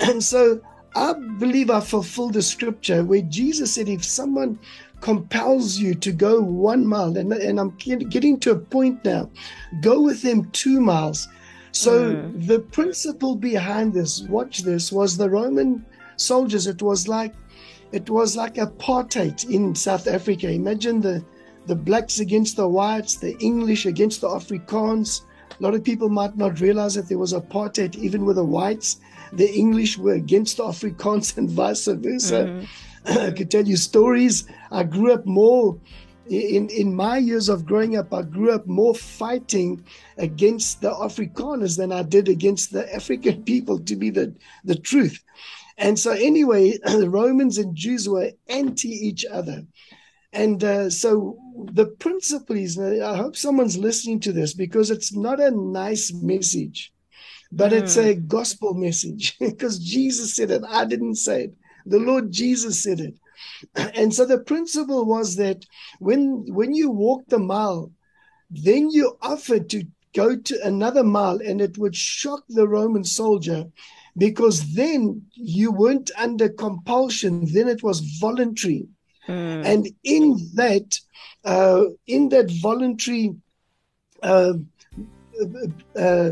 And 0.00 0.22
so 0.22 0.60
I 0.96 1.12
believe 1.38 1.70
I 1.70 1.80
fulfilled 1.80 2.34
the 2.34 2.42
scripture 2.42 3.04
where 3.04 3.22
Jesus 3.22 3.74
said, 3.74 3.88
if 3.88 4.04
someone 4.04 4.58
compels 5.00 5.78
you 5.78 5.94
to 5.94 6.10
go 6.10 6.40
one 6.40 6.84
mile, 6.86 7.16
and, 7.16 7.32
and 7.32 7.60
I'm 7.60 7.76
getting 7.76 8.40
to 8.40 8.50
a 8.52 8.58
point 8.58 9.04
now, 9.04 9.30
go 9.80 10.00
with 10.00 10.22
them 10.22 10.50
two 10.50 10.80
miles. 10.80 11.28
So 11.70 12.14
mm. 12.14 12.46
the 12.46 12.60
principle 12.60 13.36
behind 13.36 13.94
this, 13.94 14.22
watch 14.22 14.62
this, 14.62 14.90
was 14.90 15.16
the 15.16 15.28
Roman 15.28 15.84
soldiers. 16.16 16.66
It 16.66 16.82
was 16.82 17.06
like 17.06 17.34
it 17.92 18.10
was 18.10 18.36
like 18.36 18.54
apartheid 18.54 19.48
in 19.50 19.74
South 19.74 20.08
Africa. 20.08 20.50
Imagine 20.50 21.00
the 21.00 21.24
the 21.66 21.76
blacks 21.76 22.20
against 22.20 22.56
the 22.56 22.68
whites, 22.68 23.16
the 23.16 23.36
English 23.38 23.86
against 23.86 24.20
the 24.20 24.28
Afrikaans. 24.28 25.22
A 25.58 25.62
lot 25.62 25.74
of 25.74 25.84
people 25.84 26.08
might 26.08 26.36
not 26.36 26.60
realize 26.60 26.94
that 26.94 27.08
there 27.08 27.18
was 27.18 27.32
apartheid 27.32 27.94
even 27.96 28.24
with 28.24 28.36
the 28.36 28.44
whites 28.44 29.00
the 29.36 29.52
English 29.52 29.98
were 29.98 30.14
against 30.14 30.56
the 30.58 30.64
Afrikaans 30.64 31.36
and 31.38 31.50
vice 31.50 31.86
versa. 31.86 32.44
Mm-hmm. 32.44 33.18
I 33.26 33.30
could 33.32 33.50
tell 33.50 33.66
you 33.66 33.76
stories. 33.76 34.44
I 34.70 34.84
grew 34.84 35.12
up 35.12 35.26
more 35.26 35.78
in 36.28 36.70
in 36.70 36.94
my 36.94 37.18
years 37.18 37.48
of 37.50 37.66
growing 37.66 37.96
up. 37.96 38.14
I 38.14 38.22
grew 38.22 38.52
up 38.52 38.66
more 38.66 38.94
fighting 38.94 39.84
against 40.16 40.80
the 40.80 40.90
Afrikaners 40.90 41.76
than 41.76 41.92
I 41.92 42.02
did 42.02 42.28
against 42.28 42.72
the 42.72 42.92
African 42.94 43.42
people. 43.50 43.78
To 43.80 43.96
be 43.96 44.10
the 44.10 44.34
the 44.64 44.76
truth, 44.76 45.22
and 45.76 45.98
so 45.98 46.12
anyway, 46.12 46.78
the 46.84 47.10
Romans 47.10 47.58
and 47.58 47.76
Jews 47.76 48.08
were 48.08 48.30
anti 48.48 48.88
each 48.88 49.24
other. 49.26 49.66
And 50.34 50.62
uh, 50.62 50.90
so 50.90 51.38
the 51.72 51.86
principle 51.86 52.56
is, 52.56 52.78
I 52.78 53.16
hope 53.16 53.36
someone's 53.36 53.78
listening 53.78 54.20
to 54.20 54.32
this 54.32 54.52
because 54.52 54.90
it's 54.90 55.14
not 55.14 55.40
a 55.40 55.50
nice 55.50 56.12
message 56.12 56.92
but 57.54 57.70
mm. 57.72 57.80
it's 57.80 57.96
a 57.96 58.14
gospel 58.14 58.74
message 58.74 59.38
because 59.40 59.78
Jesus 59.78 60.34
said 60.34 60.50
it. 60.50 60.62
I 60.68 60.84
didn't 60.84 61.16
say 61.16 61.44
it. 61.44 61.54
The 61.86 61.98
Lord 61.98 62.32
Jesus 62.32 62.82
said 62.82 63.00
it. 63.00 63.14
And 63.94 64.12
so 64.12 64.26
the 64.26 64.38
principle 64.38 65.04
was 65.04 65.36
that 65.36 65.64
when 65.98 66.44
when 66.48 66.74
you 66.74 66.90
walk 66.90 67.26
the 67.28 67.38
mile, 67.38 67.92
then 68.50 68.90
you 68.90 69.16
offered 69.22 69.70
to 69.70 69.84
go 70.14 70.36
to 70.36 70.66
another 70.66 71.04
mile, 71.04 71.40
and 71.40 71.60
it 71.60 71.78
would 71.78 71.96
shock 71.96 72.44
the 72.48 72.68
Roman 72.68 73.04
soldier 73.04 73.64
because 74.16 74.74
then 74.74 75.22
you 75.34 75.72
weren't 75.72 76.10
under 76.16 76.48
compulsion. 76.48 77.46
Then 77.52 77.68
it 77.68 77.82
was 77.82 78.00
voluntary, 78.20 78.86
mm. 79.28 79.64
and 79.64 79.88
in 80.02 80.38
that, 80.54 80.98
uh, 81.44 81.84
in 82.06 82.28
that 82.30 82.50
voluntary. 82.50 83.34
Uh, 84.22 84.54
uh, 85.98 86.30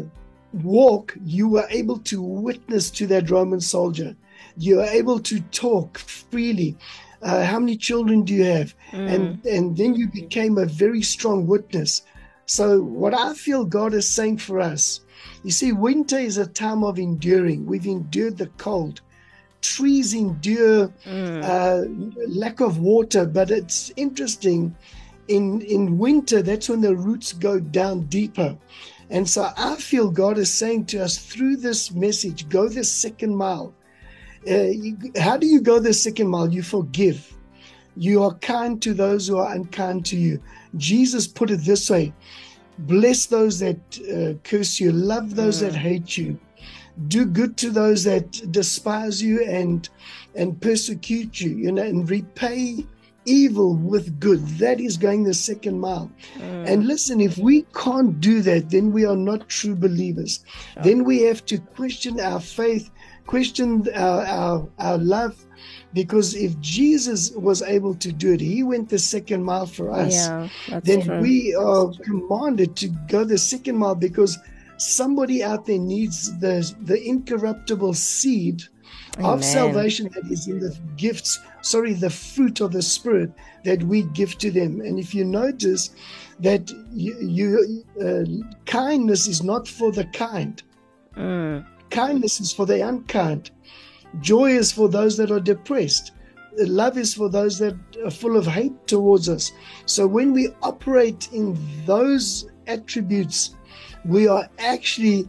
walk, 0.52 1.16
you 1.24 1.48
were 1.48 1.66
able 1.70 1.98
to 1.98 2.22
witness 2.22 2.90
to 2.90 3.06
that 3.06 3.30
Roman 3.30 3.60
soldier. 3.60 4.14
You 4.56 4.76
were 4.76 4.84
able 4.84 5.18
to 5.20 5.40
talk 5.40 5.98
freely. 5.98 6.76
Uh, 7.22 7.44
how 7.44 7.58
many 7.58 7.76
children 7.76 8.24
do 8.24 8.34
you 8.34 8.44
have? 8.44 8.74
Mm. 8.90 9.14
And 9.14 9.46
and 9.46 9.76
then 9.76 9.94
you 9.94 10.08
became 10.08 10.58
a 10.58 10.66
very 10.66 11.02
strong 11.02 11.46
witness. 11.46 12.02
So 12.46 12.82
what 12.82 13.14
I 13.14 13.34
feel 13.34 13.64
God 13.64 13.94
is 13.94 14.08
saying 14.08 14.38
for 14.38 14.60
us, 14.60 15.00
you 15.44 15.52
see, 15.52 15.72
winter 15.72 16.18
is 16.18 16.36
a 16.36 16.46
time 16.46 16.82
of 16.82 16.98
enduring. 16.98 17.64
We've 17.64 17.86
endured 17.86 18.38
the 18.38 18.48
cold. 18.58 19.00
Trees 19.62 20.12
endure 20.12 20.88
mm. 21.06 21.42
uh, 21.42 21.86
lack 22.28 22.60
of 22.60 22.78
water, 22.78 23.24
but 23.24 23.50
it's 23.50 23.92
interesting. 23.96 24.74
In 25.28 25.60
in 25.62 25.98
winter, 25.98 26.42
that's 26.42 26.68
when 26.68 26.80
the 26.80 26.94
roots 26.94 27.32
go 27.32 27.60
down 27.60 28.02
deeper. 28.06 28.58
And 29.10 29.28
so 29.28 29.50
I 29.56 29.76
feel 29.76 30.10
God 30.10 30.38
is 30.38 30.52
saying 30.52 30.86
to 30.86 30.98
us 30.98 31.18
through 31.18 31.56
this 31.56 31.92
message 31.92 32.48
go 32.48 32.68
the 32.68 32.84
second 32.84 33.36
mile. 33.36 33.72
Uh, 34.48 34.72
you, 34.84 34.96
how 35.18 35.36
do 35.36 35.46
you 35.46 35.60
go 35.60 35.78
the 35.78 35.94
second 35.94 36.28
mile? 36.28 36.52
You 36.52 36.62
forgive. 36.62 37.32
You 37.96 38.22
are 38.24 38.34
kind 38.34 38.82
to 38.82 38.94
those 38.94 39.28
who 39.28 39.38
are 39.38 39.54
unkind 39.54 40.06
to 40.06 40.16
you. 40.16 40.42
Jesus 40.76 41.26
put 41.26 41.50
it 41.50 41.60
this 41.64 41.88
way 41.88 42.12
bless 42.78 43.26
those 43.26 43.58
that 43.58 43.78
uh, 44.10 44.38
curse 44.44 44.80
you, 44.80 44.92
love 44.92 45.34
those 45.34 45.58
mm. 45.58 45.60
that 45.60 45.74
hate 45.74 46.16
you. 46.16 46.38
Do 47.08 47.24
good 47.24 47.56
to 47.58 47.70
those 47.70 48.04
that 48.04 48.30
despise 48.52 49.22
you 49.22 49.44
and 49.44 49.88
and 50.34 50.60
persecute 50.60 51.40
you, 51.40 51.50
you 51.50 51.72
know, 51.72 51.82
and 51.82 52.08
repay 52.08 52.86
evil 53.24 53.74
with 53.76 54.18
good. 54.18 54.46
That 54.58 54.80
is 54.80 54.96
going 54.96 55.24
the 55.24 55.34
second 55.34 55.78
mile. 55.78 56.10
Mm. 56.38 56.68
And 56.68 56.86
listen, 56.86 57.20
if 57.20 57.38
we 57.38 57.62
can't 57.74 58.20
do 58.20 58.42
that, 58.42 58.70
then 58.70 58.92
we 58.92 59.04
are 59.04 59.16
not 59.16 59.48
true 59.48 59.74
believers. 59.74 60.44
Sure. 60.74 60.82
Then 60.82 61.04
we 61.04 61.22
have 61.22 61.44
to 61.46 61.58
question 61.58 62.20
our 62.20 62.40
faith, 62.40 62.90
question 63.26 63.86
our, 63.94 64.24
our, 64.26 64.68
our 64.78 64.98
love. 64.98 65.44
Because 65.94 66.34
if 66.34 66.58
Jesus 66.60 67.32
was 67.32 67.60
able 67.60 67.94
to 67.96 68.12
do 68.12 68.32
it, 68.32 68.40
he 68.40 68.62
went 68.62 68.88
the 68.88 68.98
second 68.98 69.44
mile 69.44 69.66
for 69.66 69.90
us. 69.90 70.14
Yeah, 70.14 70.48
then 70.82 71.02
true. 71.02 71.20
we 71.20 71.54
are 71.54 71.92
commanded 72.02 72.74
to 72.76 72.88
go 73.08 73.24
the 73.24 73.36
second 73.36 73.76
mile 73.76 73.94
because 73.94 74.38
somebody 74.82 75.42
out 75.42 75.66
there 75.66 75.78
needs 75.78 76.38
the, 76.40 76.74
the 76.82 77.02
incorruptible 77.02 77.94
seed 77.94 78.62
Amen. 79.18 79.30
of 79.30 79.44
salvation 79.44 80.08
that 80.14 80.30
is 80.30 80.48
in 80.48 80.58
the 80.58 80.76
gifts, 80.96 81.38
sorry, 81.60 81.92
the 81.92 82.10
fruit 82.10 82.60
of 82.60 82.72
the 82.72 82.82
Spirit 82.82 83.30
that 83.64 83.82
we 83.84 84.02
give 84.02 84.38
to 84.38 84.50
them. 84.50 84.80
And 84.80 84.98
if 84.98 85.14
you 85.14 85.24
notice 85.24 85.90
that 86.40 86.70
you, 86.92 87.16
you 87.20 87.84
uh, 88.00 88.24
kindness 88.66 89.26
is 89.26 89.42
not 89.42 89.68
for 89.68 89.92
the 89.92 90.04
kind, 90.06 90.62
mm. 91.16 91.64
kindness 91.90 92.40
is 92.40 92.52
for 92.52 92.66
the 92.66 92.86
unkind, 92.86 93.50
joy 94.20 94.50
is 94.50 94.72
for 94.72 94.88
those 94.88 95.16
that 95.18 95.30
are 95.30 95.40
depressed. 95.40 96.12
Love 96.58 96.98
is 96.98 97.14
for 97.14 97.30
those 97.30 97.58
that 97.58 97.74
are 98.04 98.10
full 98.10 98.36
of 98.36 98.46
hate 98.46 98.86
towards 98.86 99.28
us. 99.28 99.52
So 99.86 100.06
when 100.06 100.34
we 100.34 100.48
operate 100.62 101.30
in 101.32 101.58
those 101.86 102.46
attributes, 102.66 103.56
we 104.04 104.26
are 104.28 104.48
actually 104.58 105.28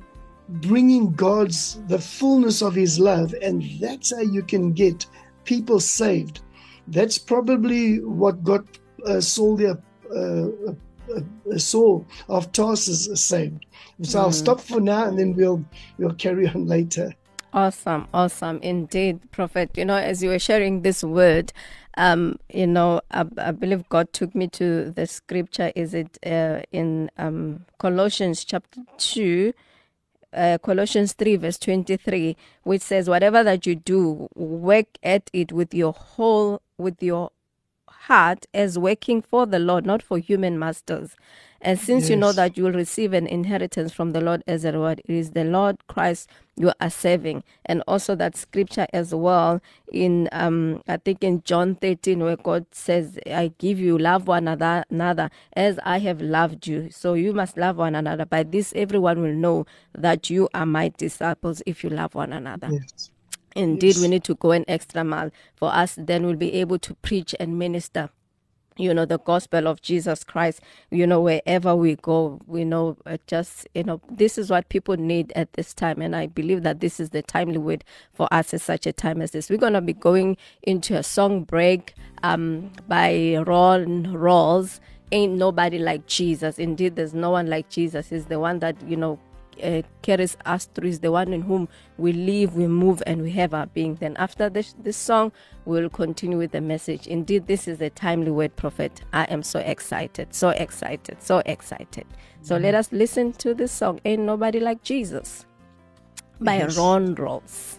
bringing 0.50 1.12
God's 1.14 1.82
the 1.88 2.00
fullness 2.00 2.62
of 2.62 2.76
His 2.76 3.00
love, 3.00 3.34
and 3.42 3.64
that's 3.80 4.14
how 4.14 4.22
you 4.22 4.44
can 4.44 4.74
get 4.74 5.06
people 5.46 5.80
saved. 5.80 6.42
That's 6.88 7.18
probably 7.18 8.00
what 8.00 8.44
got 8.44 8.66
uh, 9.06 9.22
Saul 9.22 9.56
the 9.56 9.80
uh, 10.12 10.16
uh, 10.16 11.22
uh 11.52 11.58
Saul 11.58 12.06
of 12.30 12.52
Tarsus 12.52 13.10
saved. 13.20 13.66
So 14.02 14.20
mm. 14.20 14.22
I'll 14.22 14.32
stop 14.32 14.60
for 14.60 14.80
now, 14.80 15.08
and 15.08 15.18
then 15.18 15.34
we'll 15.34 15.64
we'll 15.98 16.14
carry 16.16 16.48
on 16.48 16.68
later. 16.68 17.14
Awesome, 17.54 18.08
awesome 18.14 18.60
indeed, 18.64 19.32
Prophet. 19.32 19.78
You 19.78 19.86
know, 19.86 19.96
as 19.96 20.24
you 20.24 20.30
were 20.30 20.40
sharing 20.40 20.82
this 20.82 21.04
word, 21.04 21.54
um, 21.96 22.38
you 22.50 22.68
know, 22.68 23.02
I, 23.12 23.26
I, 23.38 23.52
believe 23.52 23.88
God 23.90 24.12
took 24.14 24.34
me 24.36 24.48
to 24.50 24.92
the 24.92 25.06
scripture. 25.08 25.72
Is 25.76 25.94
it 25.94 26.18
uh, 26.26 26.62
in 26.72 27.10
um, 27.18 27.66
Colossians 27.78 28.44
chapter 28.44 28.82
two? 28.98 29.54
uh, 30.34 30.58
Colossians 30.62 31.14
3, 31.14 31.38
verse 31.38 31.58
23, 31.58 32.36
which 32.64 32.82
says, 32.82 33.10
Whatever 33.10 33.44
that 33.44 33.66
you 33.66 33.76
do, 33.76 34.30
work 34.36 34.88
at 35.04 35.30
it 35.34 35.52
with 35.52 35.74
your 35.74 35.94
whole, 35.94 36.62
with 36.78 37.02
your 37.02 37.32
heart 38.08 38.46
as 38.54 38.78
working 38.78 39.22
for 39.22 39.46
the 39.46 39.60
Lord, 39.60 39.86
not 39.86 40.02
for 40.02 40.18
human 40.18 40.60
masters. 40.60 41.16
And 41.62 41.80
since 41.80 42.04
yes. 42.04 42.10
you 42.10 42.16
know 42.18 42.34
that 42.34 42.58
you 42.58 42.66
will 42.66 42.74
receive 42.74 43.14
an 43.14 43.26
inheritance 43.26 43.94
from 43.94 44.12
the 44.12 44.20
Lord 44.20 44.44
as 44.46 44.66
a 44.66 44.74
reward, 44.74 45.02
it 45.06 45.14
is 45.14 45.32
the 45.32 45.46
Lord 45.46 45.78
Christ 45.88 46.30
you 46.58 46.74
are 46.82 46.90
serving. 46.90 47.44
And 47.66 47.82
also 47.88 48.16
that 48.16 48.36
scripture 48.36 48.86
as 48.92 49.16
well 49.16 49.62
in 49.92 50.28
um 50.34 50.84
I 50.90 50.98
think 50.98 51.24
in 51.24 51.42
John 51.44 51.76
13 51.76 52.20
where 52.20 52.36
God 52.36 52.66
says, 52.72 53.18
I 53.26 53.54
give 53.58 53.80
you 53.80 53.98
love 53.98 54.28
one 54.28 54.50
another, 54.50 54.84
another 54.90 55.30
as 55.54 55.80
I 55.86 56.00
have 56.00 56.22
loved 56.22 56.68
you. 56.68 56.90
So 56.92 57.14
you 57.14 57.32
must 57.32 57.56
love 57.56 57.78
one 57.78 57.96
another. 57.96 58.26
By 58.26 58.44
this 58.44 58.74
everyone 58.76 59.22
will 59.22 59.34
know 59.34 59.66
that 59.96 60.30
you 60.30 60.50
are 60.54 60.66
my 60.66 60.90
disciples 60.98 61.64
if 61.66 61.84
you 61.84 61.90
love 61.90 62.14
one 62.14 62.34
another. 62.34 62.68
Yes. 62.70 63.13
Indeed, 63.56 63.96
yes. 63.96 64.02
we 64.02 64.08
need 64.08 64.24
to 64.26 64.36
go 64.36 64.52
an 64.52 64.66
extra 64.68 65.04
mile 65.04 65.32
for 65.56 65.74
us, 65.74 65.96
then 65.98 66.26
we'll 66.26 66.36
be 66.36 66.54
able 66.54 66.80
to 66.80 66.94
preach 66.96 67.36
and 67.40 67.60
minister 67.60 68.10
you 68.78 68.94
know 68.94 69.06
the 69.06 69.20
gospel 69.20 69.68
of 69.68 69.82
jesus 69.82 70.24
christ 70.24 70.60
you 70.90 71.06
know 71.06 71.22
wherever 71.22 71.76
we 71.76 71.96
go 71.98 72.40
we 72.48 72.66
know 72.66 72.98
uh, 73.06 73.18
just 73.28 73.68
you 73.76 73.84
know 73.84 74.02
this 74.10 74.38
is 74.38 74.50
what 74.50 74.68
people 74.70 74.98
need 74.98 75.32
at 75.36 75.52
this 75.54 75.74
time. 75.74 76.02
And 76.02 76.16
i 76.16 76.28
believe 76.28 76.64
that 76.64 76.80
this 76.80 77.00
is 77.00 77.12
the 77.12 77.22
timely 77.22 77.58
word 77.58 77.84
for 78.14 78.28
us 78.32 78.54
at 78.54 78.62
such 78.62 78.88
a 78.88 78.94
time 78.94 79.22
as 79.22 79.32
this. 79.32 79.50
We're 79.50 79.58
going 79.58 79.74
to 79.74 79.82
be 79.82 79.94
going 79.94 80.38
into 80.64 80.98
a 80.98 81.04
song 81.04 81.44
break 81.44 81.94
um 82.24 82.72
by 82.88 83.38
ron 83.46 84.06
rawls 84.06 84.80
ain't 85.12 85.34
nobody 85.34 85.78
like 85.78 86.08
jesus. 86.08 86.58
Indeed 86.58 86.96
there's 86.96 87.14
no 87.14 87.30
one 87.30 87.48
like 87.48 87.70
jesus. 87.70 88.12
Is 88.12 88.26
the 88.26 88.40
one 88.40 88.60
that 88.60 88.76
you 88.88 88.98
know 88.98 89.20
uh, 89.62 89.82
carries 90.02 90.38
us 90.46 90.66
through 90.66 90.90
is 90.90 91.00
the 91.00 91.12
one 91.12 91.34
in 91.34 91.42
whom 91.42 91.68
we 91.98 92.14
live, 92.14 92.56
we 92.56 92.68
move, 92.68 93.04
and 93.06 93.22
we 93.22 93.32
have 93.32 93.54
our 93.54 93.66
being. 93.68 93.96
Then 93.96 94.16
after 94.18 94.50
this, 94.50 94.76
this 94.80 94.98
song, 94.98 95.32
we'll 95.66 95.90
continue 95.90 96.38
with 96.38 96.52
the 96.52 96.62
message. 96.62 97.08
Indeed, 97.08 97.48
this 97.48 97.68
is 97.68 97.82
a 97.82 97.90
timely 97.90 98.32
word, 98.32 98.56
prophet. 98.56 99.02
I 99.12 99.24
am 99.26 99.44
so 99.44 99.60
excited, 99.60 100.34
so 100.34 100.50
excited, 100.50 101.22
so 101.22 101.42
excited. 101.46 102.06
So 102.42 102.56
mm-hmm. 102.56 102.64
let 102.64 102.76
us 102.76 102.92
listen 102.92 103.34
to 103.34 103.54
this 103.54 103.72
song, 103.72 104.00
Ain't 104.06 104.24
Nobody 104.24 104.60
Like 104.60 104.84
Jesus 104.84 105.46
by 106.40 106.58
yes. 106.58 106.78
Ron 106.78 107.16
Rawls. 107.16 107.78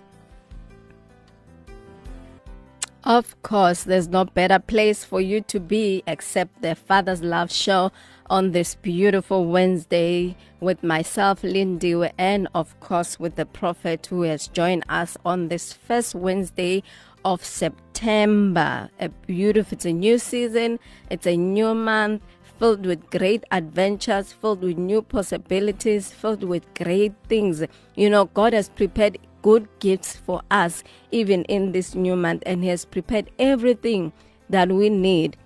Of 3.04 3.42
course, 3.42 3.84
there's 3.84 4.08
no 4.08 4.24
better 4.24 4.58
place 4.58 5.04
for 5.04 5.20
you 5.20 5.42
to 5.42 5.60
be 5.60 6.02
except 6.06 6.62
the 6.62 6.74
Father's 6.74 7.22
Love 7.22 7.52
Show 7.52 7.92
on 8.30 8.52
this 8.52 8.74
beautiful 8.76 9.46
Wednesday 9.46 10.36
with 10.60 10.82
myself, 10.82 11.42
Lindy, 11.42 11.94
and 12.18 12.48
of 12.54 12.78
course 12.80 13.18
with 13.18 13.36
the 13.36 13.46
prophet 13.46 14.06
who 14.06 14.22
has 14.22 14.48
joined 14.48 14.84
us 14.88 15.16
on 15.24 15.48
this 15.48 15.72
first 15.72 16.14
Wednesday 16.14 16.82
of 17.24 17.44
September. 17.44 18.88
A 19.00 19.08
beautiful, 19.08 19.74
it's 19.74 19.84
a 19.84 19.92
new 19.92 20.18
season, 20.18 20.78
it's 21.10 21.26
a 21.26 21.36
new 21.36 21.74
month 21.74 22.22
filled 22.58 22.86
with 22.86 23.10
great 23.10 23.44
adventures, 23.50 24.32
filled 24.32 24.62
with 24.62 24.78
new 24.78 25.02
possibilities, 25.02 26.10
filled 26.12 26.44
with 26.44 26.62
great 26.74 27.12
things. 27.28 27.62
You 27.94 28.10
know, 28.10 28.26
God 28.26 28.52
has 28.52 28.68
prepared 28.68 29.18
good 29.42 29.68
gifts 29.80 30.16
for 30.16 30.40
us 30.50 30.82
even 31.10 31.44
in 31.44 31.72
this 31.72 31.94
new 31.94 32.16
month, 32.16 32.42
and 32.46 32.62
He 32.62 32.70
has 32.70 32.84
prepared 32.84 33.30
everything 33.38 34.12
that 34.48 34.70
we 34.70 34.88
need 34.88 35.36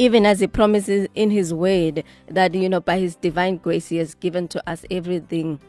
even 0.00 0.24
as 0.24 0.40
he 0.40 0.46
promises 0.46 1.06
in 1.14 1.30
his 1.30 1.52
word 1.52 2.02
that 2.26 2.54
you 2.54 2.70
know 2.70 2.80
by 2.80 2.98
his 2.98 3.16
divine 3.16 3.58
grace 3.58 3.90
he 3.90 3.98
has 3.98 4.14
given 4.14 4.48
to 4.48 4.62
us 4.66 4.82
everything 4.90 5.60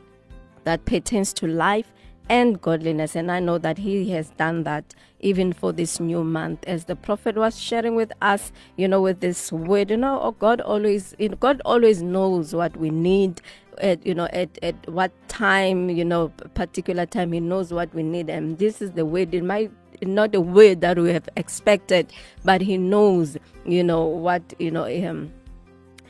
that 0.64 0.86
pertains 0.86 1.34
to 1.34 1.46
life 1.46 1.92
and 2.30 2.62
godliness. 2.62 3.14
And 3.18 3.30
i 3.30 3.42
know 3.42 3.58
that 3.58 3.78
he 3.78 4.10
has 4.12 4.30
done 4.32 4.64
that 4.64 4.96
even 5.20 5.52
for 5.52 5.74
this 5.74 6.00
new 6.00 6.24
month. 6.24 6.64
As 6.66 6.86
the 6.86 6.96
prophet 6.96 7.36
was 7.36 7.60
sharing 7.60 7.96
with 7.96 8.14
us 8.22 8.54
you 8.78 8.88
know 8.88 9.02
with 9.02 9.20
this 9.20 9.52
word 9.52 9.92
you 9.92 9.98
know 9.98 10.18
oh 10.22 10.32
god 10.32 10.62
always 10.62 11.14
you 11.20 11.28
know, 11.28 11.36
god 11.36 11.62
always 11.66 12.02
knows 12.02 12.56
what 12.56 12.78
we 12.78 12.90
need 12.90 13.42
at 13.80 14.06
you 14.06 14.16
know 14.16 14.30
at, 14.32 14.58
at 14.64 14.76
what 14.90 15.12
time 15.28 15.90
you 15.90 16.06
know 16.06 16.30
particular 16.54 17.06
time 17.06 17.34
he 17.34 17.42
knows 17.42 17.74
what 17.74 17.94
we 17.94 18.02
need. 18.02 18.30
And 18.30 18.58
this 18.60 18.82
is 18.82 18.92
the 18.92 19.06
word 19.06 19.34
in 19.34 19.46
my 19.46 19.70
not 20.02 20.32
the 20.32 20.42
way 20.42 20.74
that 20.74 20.98
we 20.98 21.12
have 21.12 21.30
expected, 21.36 22.12
but 22.44 22.62
He 22.62 22.78
knows, 22.78 23.38
you 23.66 23.84
know, 23.84 24.04
what, 24.06 24.42
you 24.60 24.72
know, 24.72 24.86
um, 25.10 25.32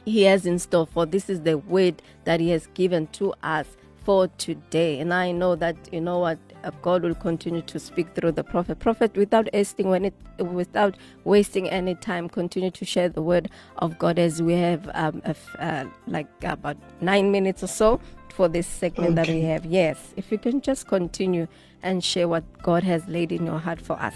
He 0.05 0.23
has 0.23 0.45
in 0.45 0.59
store 0.59 0.87
for. 0.87 1.05
This 1.05 1.29
is 1.29 1.41
the 1.41 1.57
word 1.57 2.01
that 2.23 2.39
He 2.39 2.49
has 2.49 2.67
given 2.73 3.07
to 3.07 3.33
us 3.43 3.67
for 4.03 4.27
today. 4.37 4.99
And 4.99 5.13
I 5.13 5.31
know 5.31 5.55
that, 5.55 5.75
you 5.91 6.01
know 6.01 6.19
what, 6.19 6.39
God 6.81 7.03
will 7.03 7.15
continue 7.15 7.61
to 7.63 7.79
speak 7.79 8.13
through 8.13 8.33
the 8.33 8.43
prophet. 8.43 8.79
Prophet, 8.79 9.15
without 9.15 9.49
wasting 9.53 9.89
when 9.89 10.05
it, 10.05 10.13
without 10.39 10.95
wasting 11.23 11.69
any 11.69 11.95
time, 11.95 12.29
continue 12.29 12.71
to 12.71 12.85
share 12.85 13.09
the 13.09 13.21
word 13.21 13.49
of 13.77 13.97
God 13.97 14.19
as 14.19 14.41
we 14.41 14.53
have 14.53 14.89
um, 14.93 15.21
uh, 15.59 15.85
like 16.07 16.27
about 16.43 16.77
nine 17.01 17.31
minutes 17.31 17.63
or 17.63 17.67
so 17.67 17.99
for 18.29 18.47
this 18.47 18.67
segment 18.67 19.11
okay. 19.11 19.15
that 19.15 19.27
we 19.27 19.41
have. 19.41 19.65
Yes, 19.65 20.13
if 20.17 20.31
you 20.31 20.37
can 20.37 20.61
just 20.61 20.87
continue 20.87 21.47
and 21.83 22.03
share 22.03 22.27
what 22.27 22.43
God 22.61 22.83
has 22.83 23.07
laid 23.07 23.31
in 23.31 23.45
your 23.45 23.59
heart 23.59 23.81
for 23.81 23.93
us. 23.93 24.15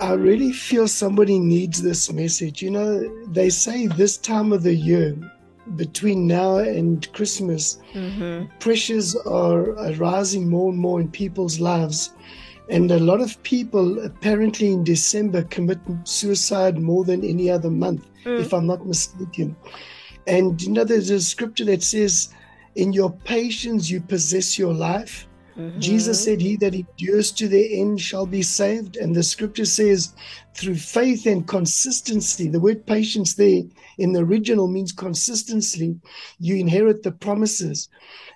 I 0.00 0.12
really 0.12 0.52
feel 0.52 0.86
somebody 0.86 1.38
needs 1.38 1.82
this 1.82 2.12
message. 2.12 2.62
You 2.62 2.70
know, 2.70 3.26
they 3.32 3.50
say 3.50 3.88
this 3.88 4.16
time 4.16 4.52
of 4.52 4.62
the 4.62 4.74
year, 4.74 5.16
between 5.76 6.26
now 6.26 6.58
and 6.58 7.10
Christmas, 7.12 7.78
mm-hmm. 7.92 8.46
pressures 8.58 9.16
are, 9.16 9.72
rising 9.94 10.48
more 10.48 10.70
and 10.70 10.78
more 10.78 11.00
in 11.00 11.10
people's 11.10 11.60
lives. 11.60 12.12
And 12.70 12.90
a 12.90 12.98
lot 12.98 13.20
of 13.20 13.42
people 13.42 14.04
apparently 14.04 14.72
in 14.72 14.84
December 14.84 15.42
commit 15.44 15.78
suicide 16.04 16.78
more 16.78 17.04
than 17.04 17.24
any 17.24 17.50
other 17.50 17.70
month, 17.70 18.06
mm. 18.24 18.40
if 18.40 18.52
I'm 18.52 18.66
not 18.66 18.86
mistaken. 18.86 19.56
And 20.26 20.60
you 20.60 20.70
know, 20.70 20.84
there's 20.84 21.10
a 21.10 21.20
scripture 21.20 21.64
that 21.66 21.82
says, 21.82 22.28
In 22.74 22.92
your 22.92 23.10
patience 23.10 23.90
you 23.90 24.00
possess 24.00 24.58
your 24.58 24.74
life. 24.74 25.26
Mm-hmm. 25.56 25.80
Jesus 25.80 26.22
said, 26.22 26.40
He 26.40 26.56
that 26.56 26.74
endures 26.74 27.32
to 27.32 27.48
the 27.48 27.80
end 27.80 28.00
shall 28.00 28.26
be 28.26 28.42
saved. 28.42 28.96
And 28.96 29.16
the 29.16 29.22
scripture 29.22 29.64
says, 29.64 30.14
through 30.58 30.76
faith 30.76 31.26
and 31.26 31.46
consistency. 31.46 32.48
The 32.48 32.60
word 32.60 32.84
patience 32.86 33.34
there 33.34 33.62
in 33.98 34.12
the 34.12 34.20
original 34.20 34.66
means 34.68 34.92
consistency. 34.92 35.96
You 36.40 36.56
inherit 36.56 37.02
the 37.02 37.12
promises. 37.12 37.88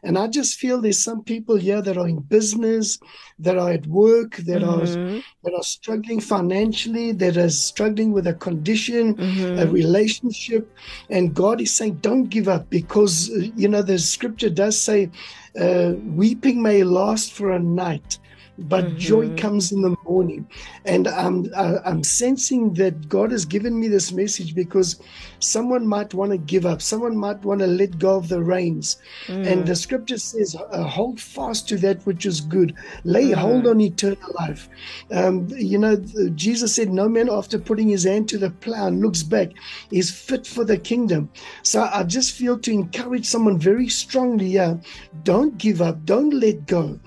And 0.05 0.19
I 0.19 0.29
just 0.29 0.59
feel 0.59 0.81
there's 0.81 1.03
some 1.03 1.23
people 1.25 1.57
here 1.57 1.83
that 1.83 1.97
are 1.97 2.09
in 2.09 2.21
business, 2.21 2.99
that 3.39 3.59
are 3.59 3.71
at 3.71 3.87
work, 3.87 4.37
that 4.37 4.63
Mm-hmm. 4.63 4.81
are 4.81 5.21
that 5.45 5.55
are 5.55 5.63
struggling 5.63 6.21
financially, 6.21 7.13
that 7.13 7.37
are 7.37 7.51
struggling 7.51 8.13
with 8.13 8.27
a 8.27 8.35
condition, 8.35 9.15
Mm-hmm. 9.15 9.59
a 9.59 9.67
relationship, 9.67 10.73
and 11.11 11.35
God 11.35 11.61
is 11.61 11.73
saying, 11.75 11.97
"Don't 11.97 12.29
give 12.29 12.49
up," 12.49 12.71
because 12.71 13.31
uh, 13.31 13.47
you 13.57 13.69
know 13.69 13.83
the 13.83 13.99
Scripture 13.99 14.51
does 14.51 14.81
say, 14.81 15.11
uh, 15.59 15.93
"Weeping 15.99 16.63
may 16.63 16.85
last 16.85 17.33
for 17.33 17.51
a 17.51 17.59
night." 17.59 18.19
But 18.59 18.95
joy 18.97 19.31
comes 19.33 19.73
in 19.73 19.81
the 19.83 19.97
morning, 20.05 20.49
and 20.85 21.09
I'm 21.09 21.47
I'm 21.57 22.03
sensing 22.05 22.75
that 22.75 23.09
God 23.09 23.31
has 23.33 23.45
given 23.45 23.79
me 23.79 23.89
this 23.89 24.13
message 24.13 24.55
because 24.55 25.01
someone 25.39 25.87
might 25.87 26.15
want 26.15 26.33
to 26.33 26.39
give 26.39 26.67
up, 26.67 26.83
someone 26.83 27.17
might 27.17 27.45
want 27.45 27.61
to 27.61 27.67
let 27.67 27.99
go 27.99 28.17
of 28.17 28.29
the 28.29 28.43
reins, 28.43 28.97
and 29.45 29.67
the 29.67 29.77
Scripture 29.77 30.19
says, 30.19 30.57
uh, 30.71 30.83
"Hold 30.85 31.21
fast 31.21 31.69
to 31.69 31.77
that 31.79 32.05
which 32.07 32.27
is 32.27 32.41
good, 32.41 32.75
lay 33.05 33.31
hold 33.31 33.67
on 33.67 33.81
eternal 33.81 34.19
life." 34.41 34.69
Um, 35.11 35.49
you 35.57 35.79
know, 35.79 35.97
Jesus 36.35 36.75
said, 36.75 36.93
"No 36.93 37.09
man 37.09 37.29
after 37.31 37.59
putting 37.59 37.89
his 37.89 38.05
hand 38.05 38.29
to 38.31 38.39
the 38.39 38.51
plow 38.51 38.87
and 38.87 39.01
looks 39.01 39.23
back. 39.23 39.51
Is 39.91 40.11
fit 40.11 40.47
for 40.47 40.65
the 40.65 40.79
kingdom." 40.79 41.31
So 41.63 41.89
I 41.93 42.03
just 42.05 42.33
feel 42.33 42.59
to 42.59 42.71
encourage 42.71 43.27
someone 43.27 43.59
very 43.59 43.89
strongly 43.89 44.51
here: 44.51 44.81
don't 45.23 45.59
give 45.59 45.81
up, 45.81 46.05
don't 46.05 46.33
let 46.33 46.67
go. 46.67 46.99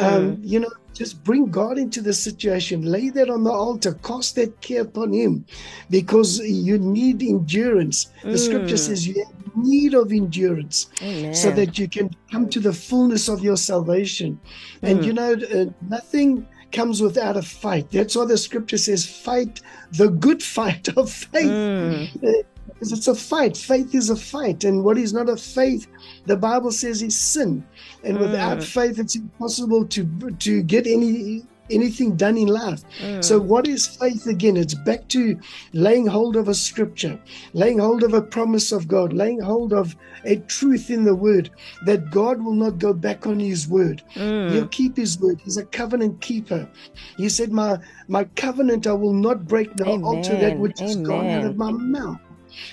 Um, 0.00 0.38
you 0.42 0.60
know, 0.60 0.70
just 0.94 1.22
bring 1.22 1.46
God 1.50 1.78
into 1.78 2.00
the 2.00 2.12
situation, 2.38 2.82
lay 2.82 3.10
that 3.10 3.28
on 3.28 3.42
the 3.42 3.50
altar, 3.50 3.94
cast 4.04 4.36
that 4.36 4.60
care 4.60 4.82
upon 4.82 5.12
Him, 5.12 5.44
because 5.90 6.38
you 6.38 6.78
need 6.78 7.22
endurance. 7.22 8.12
The 8.22 8.38
Scripture 8.38 8.76
says 8.76 9.06
you 9.06 9.24
have 9.24 9.56
need 9.56 9.94
of 9.94 10.12
endurance 10.12 10.88
Amen. 11.02 11.34
so 11.34 11.50
that 11.50 11.78
you 11.78 11.88
can 11.88 12.10
come 12.30 12.48
to 12.48 12.60
the 12.60 12.72
fullness 12.72 13.28
of 13.28 13.42
your 13.42 13.56
salvation. 13.56 14.38
And 14.82 15.04
you 15.04 15.12
know, 15.12 15.32
uh, 15.32 15.66
nothing 15.88 16.46
comes 16.70 17.02
without 17.02 17.36
a 17.36 17.42
fight. 17.42 17.90
That's 17.90 18.14
why 18.14 18.26
the 18.26 18.38
scripture 18.38 18.78
says, 18.78 19.04
fight 19.04 19.62
the 19.92 20.10
good 20.10 20.42
fight 20.42 20.88
of 20.96 21.10
faith. 21.10 21.50
Uh, 21.50 22.42
Because 22.68 22.92
it's 22.92 23.08
a 23.08 23.14
fight. 23.14 23.56
Faith 23.56 23.92
is 23.94 24.10
a 24.10 24.14
fight. 24.14 24.62
And 24.62 24.84
what 24.84 24.98
is 24.98 25.12
not 25.12 25.28
a 25.28 25.36
faith, 25.36 25.88
the 26.26 26.36
Bible 26.36 26.70
says 26.70 27.02
is 27.02 27.18
sin. 27.18 27.64
And 28.04 28.18
without 28.20 28.62
faith, 28.62 29.00
it's 29.00 29.16
impossible 29.16 29.84
to 29.86 30.04
to 30.46 30.62
get 30.62 30.86
any 30.86 31.42
anything 31.70 32.16
done 32.16 32.36
in 32.36 32.48
life. 32.48 32.82
So 33.20 33.40
mm. 33.40 33.44
what 33.44 33.68
is 33.68 33.86
faith 33.86 34.26
again? 34.26 34.56
It's 34.56 34.74
back 34.74 35.08
to 35.08 35.38
laying 35.72 36.06
hold 36.06 36.36
of 36.36 36.48
a 36.48 36.54
scripture, 36.54 37.18
laying 37.52 37.78
hold 37.78 38.02
of 38.02 38.14
a 38.14 38.22
promise 38.22 38.72
of 38.72 38.88
God, 38.88 39.12
laying 39.12 39.40
hold 39.40 39.72
of 39.72 39.96
a 40.24 40.36
truth 40.36 40.90
in 40.90 41.04
the 41.04 41.14
word 41.14 41.50
that 41.86 42.10
God 42.10 42.42
will 42.42 42.54
not 42.54 42.78
go 42.78 42.92
back 42.92 43.26
on 43.26 43.38
his 43.38 43.68
word. 43.68 44.02
Mm. 44.14 44.52
He'll 44.52 44.68
keep 44.68 44.96
his 44.96 45.18
word. 45.18 45.40
He's 45.44 45.56
a 45.56 45.64
covenant 45.64 46.20
keeper. 46.20 46.68
He 47.16 47.28
said, 47.28 47.52
My 47.52 47.78
my 48.08 48.24
covenant 48.36 48.86
I 48.86 48.92
will 48.92 49.12
not 49.12 49.46
break 49.46 49.78
nor 49.78 50.02
alter 50.02 50.34
that 50.34 50.52
Amen. 50.52 50.60
which 50.60 50.80
has 50.80 50.96
gone 50.96 51.26
out 51.26 51.44
of 51.44 51.56
my 51.56 51.70
mouth. 51.70 52.20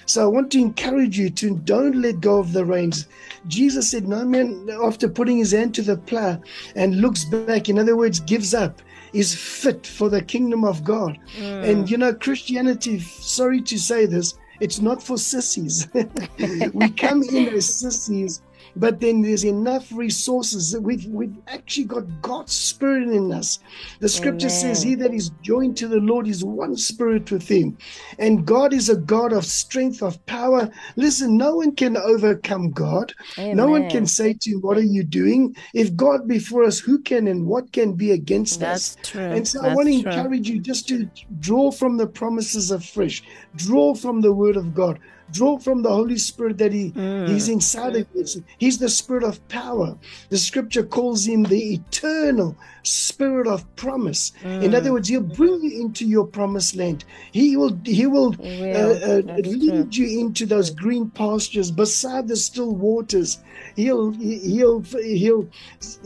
So 0.05 0.23
I 0.23 0.27
want 0.27 0.51
to 0.51 0.59
encourage 0.59 1.17
you 1.17 1.29
to 1.31 1.57
don't 1.57 2.01
let 2.01 2.21
go 2.21 2.39
of 2.39 2.53
the 2.53 2.65
reins. 2.65 3.07
Jesus 3.47 3.89
said, 3.91 4.07
No 4.07 4.25
man, 4.25 4.69
after 4.83 5.07
putting 5.07 5.37
his 5.37 5.51
hand 5.51 5.73
to 5.75 5.81
the 5.81 5.97
plow 5.97 6.41
and 6.75 7.01
looks 7.01 7.25
back, 7.25 7.69
in 7.69 7.79
other 7.79 7.95
words, 7.95 8.19
gives 8.19 8.53
up, 8.53 8.81
is 9.13 9.35
fit 9.35 9.85
for 9.85 10.09
the 10.09 10.21
kingdom 10.21 10.63
of 10.63 10.83
God. 10.83 11.17
Mm. 11.37 11.69
And 11.69 11.91
you 11.91 11.97
know, 11.97 12.13
Christianity, 12.13 12.99
sorry 12.99 13.61
to 13.61 13.77
say 13.77 14.05
this, 14.05 14.35
it's 14.59 14.79
not 14.79 15.01
for 15.01 15.17
sissies. 15.17 15.87
we 16.73 16.89
come 16.89 17.23
in 17.23 17.49
as 17.49 17.73
sissies, 17.73 18.41
but 18.75 18.99
then 18.99 19.21
there's 19.21 19.45
enough 19.45 19.91
resources 19.91 20.71
that 20.71 20.81
we've, 20.81 21.05
we've 21.05 21.37
actually 21.47 21.85
got 21.85 22.03
God's 22.21 22.53
spirit 22.53 23.09
in 23.09 23.31
us. 23.31 23.59
The 23.99 24.09
scripture 24.09 24.49
says, 24.49 24.81
He 24.81 24.95
that 24.95 25.13
is 25.13 25.31
joined 25.41 25.77
to 25.77 25.87
the 25.87 25.99
Lord 25.99 26.27
is 26.27 26.43
one 26.43 26.75
spirit 26.75 27.31
with 27.31 27.47
him. 27.47 27.77
And 28.19 28.45
God 28.45 28.73
is 28.73 28.89
a 28.89 28.95
God 28.95 29.31
of 29.31 29.45
strength, 29.45 30.01
of 30.01 30.23
power. 30.25 30.69
Listen, 30.95 31.37
no 31.37 31.55
one 31.55 31.75
can 31.75 31.95
overcome 31.97 32.71
God. 32.71 33.13
No 33.37 33.67
one 33.67 33.89
can 33.89 34.05
say 34.05 34.33
to 34.33 34.51
him, 34.51 34.61
What 34.61 34.77
are 34.77 34.81
you 34.81 35.03
doing? 35.03 35.55
If 35.73 35.95
God 35.95 36.27
be 36.27 36.39
for 36.39 36.63
us, 36.63 36.79
who 36.79 36.99
can 36.99 37.27
and 37.27 37.45
what 37.45 37.71
can 37.71 37.93
be 37.93 38.11
against 38.11 38.61
us? 38.61 38.97
True. 39.03 39.21
And 39.21 39.47
so 39.47 39.63
I 39.63 39.73
want 39.73 39.87
to 39.87 40.01
true. 40.01 40.11
encourage 40.11 40.49
you 40.49 40.59
just 40.59 40.87
to 40.89 41.09
draw 41.39 41.71
from 41.71 41.97
the 41.97 42.07
promises 42.07 42.71
afresh, 42.71 43.23
draw 43.55 43.93
from 43.93 44.21
the 44.21 44.33
word 44.33 44.57
of 44.57 44.73
God, 44.73 44.99
draw 45.31 45.59
from 45.59 45.81
the 45.83 45.89
Holy 45.89 46.17
Spirit 46.17 46.57
that 46.59 46.73
He 46.73 46.93
Mm. 46.93 47.27
He's 47.27 47.49
inside 47.49 47.95
of 47.95 48.07
you. 48.13 48.25
He's 48.59 48.77
the 48.79 48.89
spirit 48.89 49.23
of 49.23 49.45
power. 49.47 49.97
The 50.29 50.37
scripture 50.37 50.83
calls 50.83 51.25
him 51.27 51.43
the 51.43 51.73
eternal 51.75 52.57
spirit 52.83 53.47
of 53.47 53.65
promise. 53.75 54.31
In 54.61 54.71
Mm. 54.71 54.75
other 54.75 54.91
words, 54.93 55.09
he'll 55.09 55.21
bring 55.21 55.59
you 55.63 55.81
into 55.81 56.05
your 56.05 56.27
promised 56.27 56.75
land. 56.75 57.03
He 57.31 57.57
will 57.57 57.77
he 57.85 58.05
will, 58.07 58.33
He 58.33 58.39
will. 58.39 58.75
uh, 58.75 58.95
uh, 59.17 59.21
lead 59.43 59.95
you 59.95 60.19
into 60.21 60.45
those 60.45 60.69
green 60.71 61.09
pastures 61.11 61.71
beside 61.71 62.27
the 62.27 62.35
still 62.35 62.75
waters. 62.75 63.39
He'll 63.75 64.11
he'll 64.13 64.83
he'll 65.03 65.49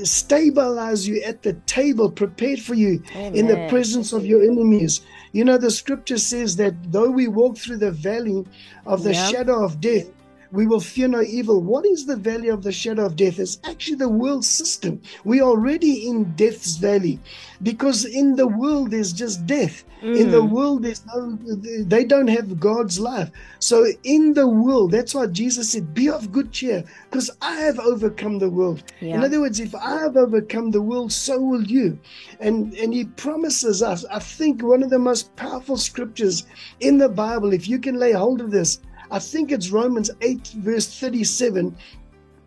stabilize 0.03 1.07
you 1.07 1.21
at 1.23 1.43
the 1.43 1.53
table 1.65 2.11
prepared 2.11 2.59
for 2.59 2.75
you 2.75 3.01
in 3.33 3.47
the 3.47 3.57
presence 3.69 4.13
of 4.13 4.25
your 4.25 4.41
enemies. 4.43 5.01
You 5.33 5.45
know, 5.45 5.57
the 5.57 5.71
scripture 5.71 6.17
says 6.17 6.55
that 6.57 6.91
though 6.91 7.11
we 7.11 7.27
walk 7.27 7.57
through 7.57 7.77
the 7.77 7.91
valley 7.91 8.43
of 8.85 9.03
the 9.03 9.08
Yeah. 9.13 9.27
shadow 9.29 9.63
of 9.63 9.79
death, 9.79 10.09
we 10.51 10.65
will 10.65 10.79
fear 10.79 11.07
no 11.07 11.21
evil. 11.21 11.61
What 11.61 11.85
is 11.85 12.05
the 12.05 12.15
valley 12.15 12.47
of 12.47 12.63
the 12.63 12.71
shadow 12.71 13.05
of 13.05 13.15
death? 13.15 13.39
It's 13.39 13.59
actually 13.65 13.97
the 13.97 14.09
world 14.09 14.43
system. 14.43 15.01
We 15.23 15.41
are 15.41 15.49
already 15.49 16.07
in 16.07 16.33
death's 16.35 16.77
valley 16.77 17.19
because 17.61 18.05
in 18.05 18.35
the 18.35 18.47
world 18.47 18.91
there's 18.91 19.13
just 19.13 19.45
death. 19.45 19.83
In 20.01 20.31
the 20.31 20.41
mm. 20.41 20.49
world 20.49 20.83
there's 20.83 21.05
no, 21.05 21.37
they 21.83 22.05
don't 22.05 22.29
have 22.29 22.59
God's 22.59 22.99
life. 22.99 23.29
So 23.59 23.85
in 24.03 24.33
the 24.33 24.47
world, 24.47 24.91
that's 24.91 25.13
why 25.13 25.27
Jesus 25.27 25.73
said, 25.73 25.93
Be 25.93 26.09
of 26.09 26.31
good 26.31 26.51
cheer 26.51 26.83
because 27.09 27.29
I 27.41 27.55
have 27.57 27.79
overcome 27.79 28.39
the 28.39 28.49
world. 28.49 28.83
In 29.01 29.23
other 29.23 29.41
words, 29.41 29.59
if 29.59 29.75
I 29.75 29.99
have 29.99 30.15
overcome 30.15 30.71
the 30.71 30.81
world, 30.81 31.11
so 31.11 31.39
will 31.39 31.63
you. 31.63 31.99
And 32.39 32.73
and 32.75 32.93
he 32.93 33.05
promises 33.05 33.83
us, 33.83 34.05
I 34.05 34.19
think 34.19 34.63
one 34.63 34.83
of 34.83 34.89
the 34.89 34.99
most 34.99 35.35
powerful 35.35 35.77
scriptures 35.77 36.47
in 36.79 36.97
the 36.97 37.09
Bible, 37.09 37.53
if 37.53 37.67
you 37.67 37.77
can 37.77 37.99
lay 37.99 38.13
hold 38.13 38.39
of 38.39 38.51
this, 38.51 38.79
I 39.11 39.19
think 39.19 39.51
it's 39.51 39.69
Romans 39.69 40.11
8, 40.21 40.47
verse 40.57 40.99
37, 40.99 41.75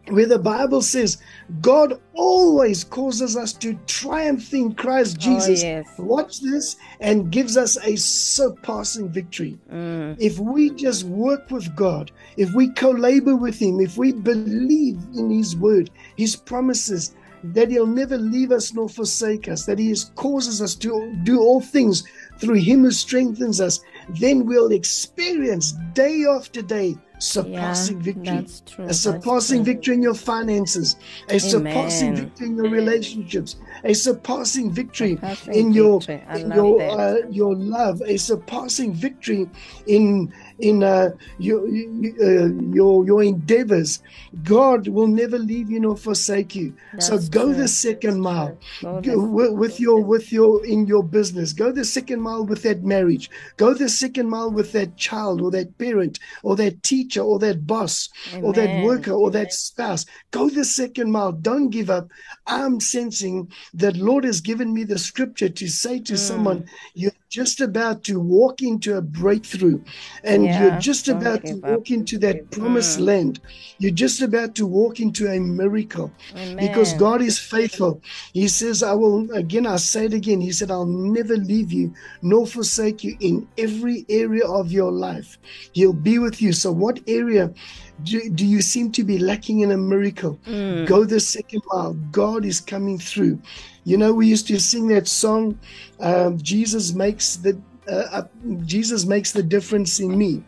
where 0.08 0.26
the 0.26 0.38
Bible 0.38 0.82
says, 0.82 1.18
God 1.60 2.00
always 2.14 2.84
causes 2.84 3.36
us 3.36 3.52
to 3.54 3.74
triumph 3.86 4.52
in 4.52 4.74
Christ 4.74 5.18
Jesus. 5.18 5.62
yes. 5.62 5.86
Watch 5.98 6.40
this 6.40 6.76
and 7.00 7.30
gives 7.30 7.56
us 7.56 7.76
a 7.84 7.96
surpassing 7.96 9.08
victory. 9.08 9.58
Mm. 9.72 10.16
If 10.20 10.38
we 10.38 10.70
just 10.70 11.04
work 11.04 11.50
with 11.50 11.74
God, 11.76 12.10
if 12.36 12.52
we 12.54 12.68
co 12.70 12.90
labor 12.90 13.36
with 13.36 13.60
Him, 13.60 13.80
if 13.80 13.96
we 13.96 14.12
believe 14.12 14.98
in 15.14 15.30
His 15.30 15.56
word, 15.56 15.90
His 16.16 16.34
promises, 16.34 17.14
that 17.44 17.70
He'll 17.70 17.86
never 17.86 18.16
leave 18.16 18.52
us 18.52 18.72
nor 18.72 18.88
forsake 18.88 19.48
us, 19.48 19.66
that 19.66 19.78
He 19.78 19.90
is, 19.90 20.10
causes 20.16 20.60
us 20.60 20.74
to 20.76 21.14
do 21.22 21.40
all 21.40 21.60
things 21.60 22.04
through 22.38 22.54
Him 22.54 22.82
who 22.82 22.90
strengthens 22.90 23.60
us, 23.60 23.80
then 24.08 24.46
we'll 24.46 24.72
experience 24.72 25.72
day 25.94 26.24
after 26.28 26.62
day 26.62 26.96
surpassing 27.18 27.98
Yeah, 27.98 28.02
victory. 28.02 28.36
that's 28.38 28.60
true, 28.66 28.86
A 28.86 28.94
surpassing 28.94 29.64
victory 29.64 29.94
in 29.94 30.02
your 30.02 30.14
finances, 30.14 30.96
a 31.28 31.38
surpassing 31.38 32.16
victory 32.16 32.46
in 32.48 32.56
your 32.56 32.68
relationships, 32.68 33.56
a 33.84 33.94
surpassing 33.94 34.70
victory 34.70 35.16
Surpassing 35.16 35.54
in 35.54 35.72
your 35.72 36.00
victory. 36.00 36.40
In 36.40 36.48
love 36.48 36.56
your 36.56 36.82
uh, 36.82 37.16
your 37.30 37.54
love, 37.54 38.02
a 38.06 38.16
surpassing 38.16 38.92
victory 38.92 39.48
in 39.86 40.32
in 40.58 40.82
uh, 40.82 41.10
your 41.38 41.60
uh, 41.66 42.48
your 42.72 43.04
your 43.04 43.22
endeavors. 43.22 44.00
God 44.42 44.88
will 44.88 45.08
never 45.08 45.38
leave 45.38 45.70
you 45.70 45.80
nor 45.80 45.96
forsake 45.96 46.54
you. 46.54 46.74
so 46.98 47.18
go 47.18 47.46
true. 47.46 47.54
the 47.54 47.68
second 47.68 48.20
mile 48.20 48.56
with, 48.82 49.52
with 49.52 49.80
your 49.80 50.00
with 50.00 50.32
your 50.32 50.64
in 50.64 50.86
your 50.86 51.02
business. 51.02 51.52
Go 51.52 51.72
the 51.72 51.84
second 51.84 52.20
mile 52.20 52.44
with 52.44 52.62
that 52.62 52.82
marriage. 52.82 53.30
Go 53.56 53.74
the 53.74 53.88
second 53.88 54.28
mile 54.28 54.50
with 54.50 54.72
that 54.72 54.96
child 54.96 55.40
or 55.40 55.50
that 55.50 55.76
parent 55.78 56.18
or 56.42 56.56
that 56.56 56.82
teacher 56.82 57.02
teacher 57.02 57.22
or 57.22 57.38
that 57.38 57.66
boss 57.66 58.08
or 58.42 58.52
that 58.52 58.84
worker 58.84 59.12
or 59.12 59.30
that 59.30 59.52
spouse. 59.52 60.06
Go 60.30 60.48
the 60.48 60.64
second 60.64 61.10
mile. 61.10 61.32
Don't 61.32 61.70
give 61.70 61.90
up. 61.90 62.08
I'm 62.46 62.80
sensing 62.80 63.50
that 63.74 63.96
Lord 63.96 64.24
has 64.24 64.40
given 64.40 64.72
me 64.74 64.84
the 64.84 64.98
scripture 64.98 65.48
to 65.48 65.68
say 65.68 65.98
to 66.00 66.16
someone, 66.18 66.64
you're 66.94 67.12
just 67.30 67.60
about 67.60 68.04
to 68.04 68.20
walk 68.20 68.62
into 68.62 68.96
a 68.96 69.02
breakthrough 69.02 69.82
and 70.24 70.44
Yeah, 70.44 70.58
you're 70.58 70.70
just 70.72 71.08
about 71.08 71.46
to 71.46 71.54
up. 71.62 71.78
walk 71.78 71.90
into 71.90 72.18
that 72.18 72.50
promised 72.50 72.98
land. 72.98 73.40
You're 73.78 73.90
just 73.92 74.20
about 74.20 74.54
to 74.56 74.66
walk 74.66 75.00
into 75.00 75.26
a 75.28 75.40
miracle 75.40 76.14
because 76.58 76.92
God 76.92 77.22
is 77.22 77.38
faithful. 77.38 78.02
He 78.32 78.48
says, 78.48 78.82
I 78.82 78.92
will, 78.92 79.30
again, 79.32 79.66
I 79.66 79.76
say 79.76 80.06
it 80.06 80.14
again. 80.14 80.40
He 80.40 80.52
said, 80.52 80.70
I'll 80.70 80.86
never 80.86 81.36
leave 81.36 81.72
you 81.72 81.92
nor 82.22 82.46
forsake 82.46 83.02
you 83.02 83.16
in 83.20 83.48
every 83.56 84.04
area 84.08 84.46
of 84.46 84.70
your 84.70 84.92
life. 84.92 85.38
He'll 85.72 85.92
be 85.92 86.18
with 86.18 86.40
you. 86.42 86.52
So, 86.52 86.72
what 86.72 87.00
area 87.06 87.52
do, 88.02 88.30
do 88.30 88.46
you 88.46 88.62
seem 88.62 88.90
to 88.92 89.04
be 89.04 89.18
lacking 89.18 89.60
in 89.60 89.70
a 89.72 89.76
miracle? 89.76 90.38
Go 90.86 91.04
the 91.04 91.20
second 91.20 91.62
mile. 91.72 91.94
God 92.10 92.44
is 92.44 92.60
coming 92.60 92.98
through. 92.98 93.38
You 93.84 93.96
know, 93.96 94.12
we 94.12 94.26
used 94.26 94.46
to 94.48 94.60
sing 94.60 94.88
that 94.88 95.08
song, 95.08 95.58
um, 96.00 96.38
Jesus 96.38 96.92
makes 96.92 97.36
the 97.36 97.60
uh, 97.88 98.06
uh, 98.12 98.22
Jesus 98.64 99.04
makes 99.04 99.32
the 99.32 99.42
difference 99.42 99.98
in 99.98 100.16
me. 100.16 100.42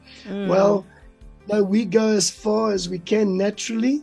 Well, 0.48 0.87
no, 1.48 1.62
we 1.62 1.85
go 1.85 2.09
as 2.09 2.30
far 2.30 2.72
as 2.72 2.88
we 2.88 2.98
can 2.98 3.37
naturally. 3.37 4.02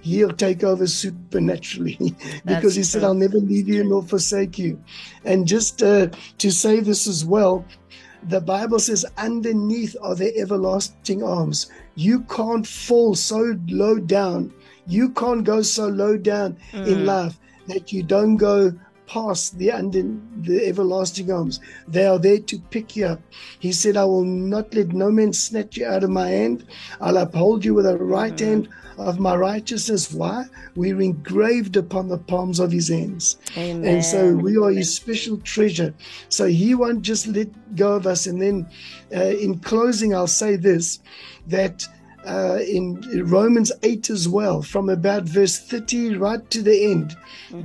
He'll 0.00 0.32
take 0.32 0.64
over 0.64 0.88
supernaturally 0.88 2.16
because 2.44 2.74
he 2.74 2.82
said, 2.82 3.00
true. 3.00 3.08
I'll 3.08 3.14
never 3.14 3.38
leave 3.38 3.68
you 3.68 3.84
nor 3.84 4.02
forsake 4.02 4.58
you. 4.58 4.82
And 5.24 5.46
just 5.46 5.80
uh, 5.80 6.08
to 6.38 6.50
say 6.50 6.80
this 6.80 7.06
as 7.06 7.24
well, 7.24 7.64
the 8.24 8.40
Bible 8.40 8.80
says, 8.80 9.04
underneath 9.16 9.96
are 10.02 10.16
the 10.16 10.36
everlasting 10.38 11.22
arms. 11.22 11.70
You 11.94 12.20
can't 12.22 12.66
fall 12.66 13.14
so 13.14 13.56
low 13.68 13.98
down. 13.98 14.52
You 14.86 15.10
can't 15.10 15.44
go 15.44 15.62
so 15.62 15.88
low 15.88 16.16
down 16.16 16.56
in 16.72 16.84
mm. 16.84 17.04
life 17.04 17.38
that 17.68 17.92
you 17.92 18.02
don't 18.02 18.36
go 18.36 18.72
past 19.12 19.58
the 19.58 19.70
the 20.40 20.66
everlasting 20.66 21.30
arms. 21.30 21.60
They 21.86 22.06
are 22.06 22.18
there 22.18 22.38
to 22.38 22.58
pick 22.70 22.96
you 22.96 23.06
up. 23.06 23.20
He 23.58 23.72
said, 23.72 23.96
I 23.96 24.04
will 24.04 24.24
not 24.24 24.74
let 24.74 24.88
no 24.88 25.10
man 25.10 25.32
snatch 25.32 25.76
you 25.76 25.86
out 25.86 26.04
of 26.04 26.10
my 26.10 26.28
hand. 26.28 26.64
I'll 27.00 27.18
uphold 27.18 27.64
you 27.64 27.74
with 27.74 27.84
the 27.84 27.98
right 27.98 28.38
hand 28.38 28.68
of 28.96 29.18
my 29.18 29.34
righteousness. 29.36 30.12
Why? 30.12 30.44
We're 30.76 31.00
engraved 31.00 31.76
upon 31.76 32.08
the 32.08 32.18
palms 32.18 32.58
of 32.58 32.72
his 32.72 32.88
hands. 32.88 33.36
And 33.84 34.04
so 34.04 34.34
we 34.34 34.56
are 34.56 34.70
his 34.70 34.94
special 34.94 35.36
treasure. 35.38 35.94
So 36.28 36.46
he 36.46 36.74
won't 36.74 37.02
just 37.02 37.26
let 37.26 37.76
go 37.76 37.92
of 37.92 38.06
us. 38.06 38.26
And 38.26 38.40
then 38.40 38.66
uh, 39.14 39.36
in 39.44 39.58
closing, 39.58 40.14
I'll 40.14 40.26
say 40.26 40.56
this 40.56 41.00
that 41.48 41.86
uh, 42.26 42.58
in 42.66 43.00
Romans 43.26 43.72
8 43.82 44.10
as 44.10 44.28
well, 44.28 44.62
from 44.62 44.88
about 44.88 45.24
verse 45.24 45.58
30 45.58 46.16
right 46.16 46.48
to 46.50 46.62
the 46.62 46.90
end, 46.92 47.16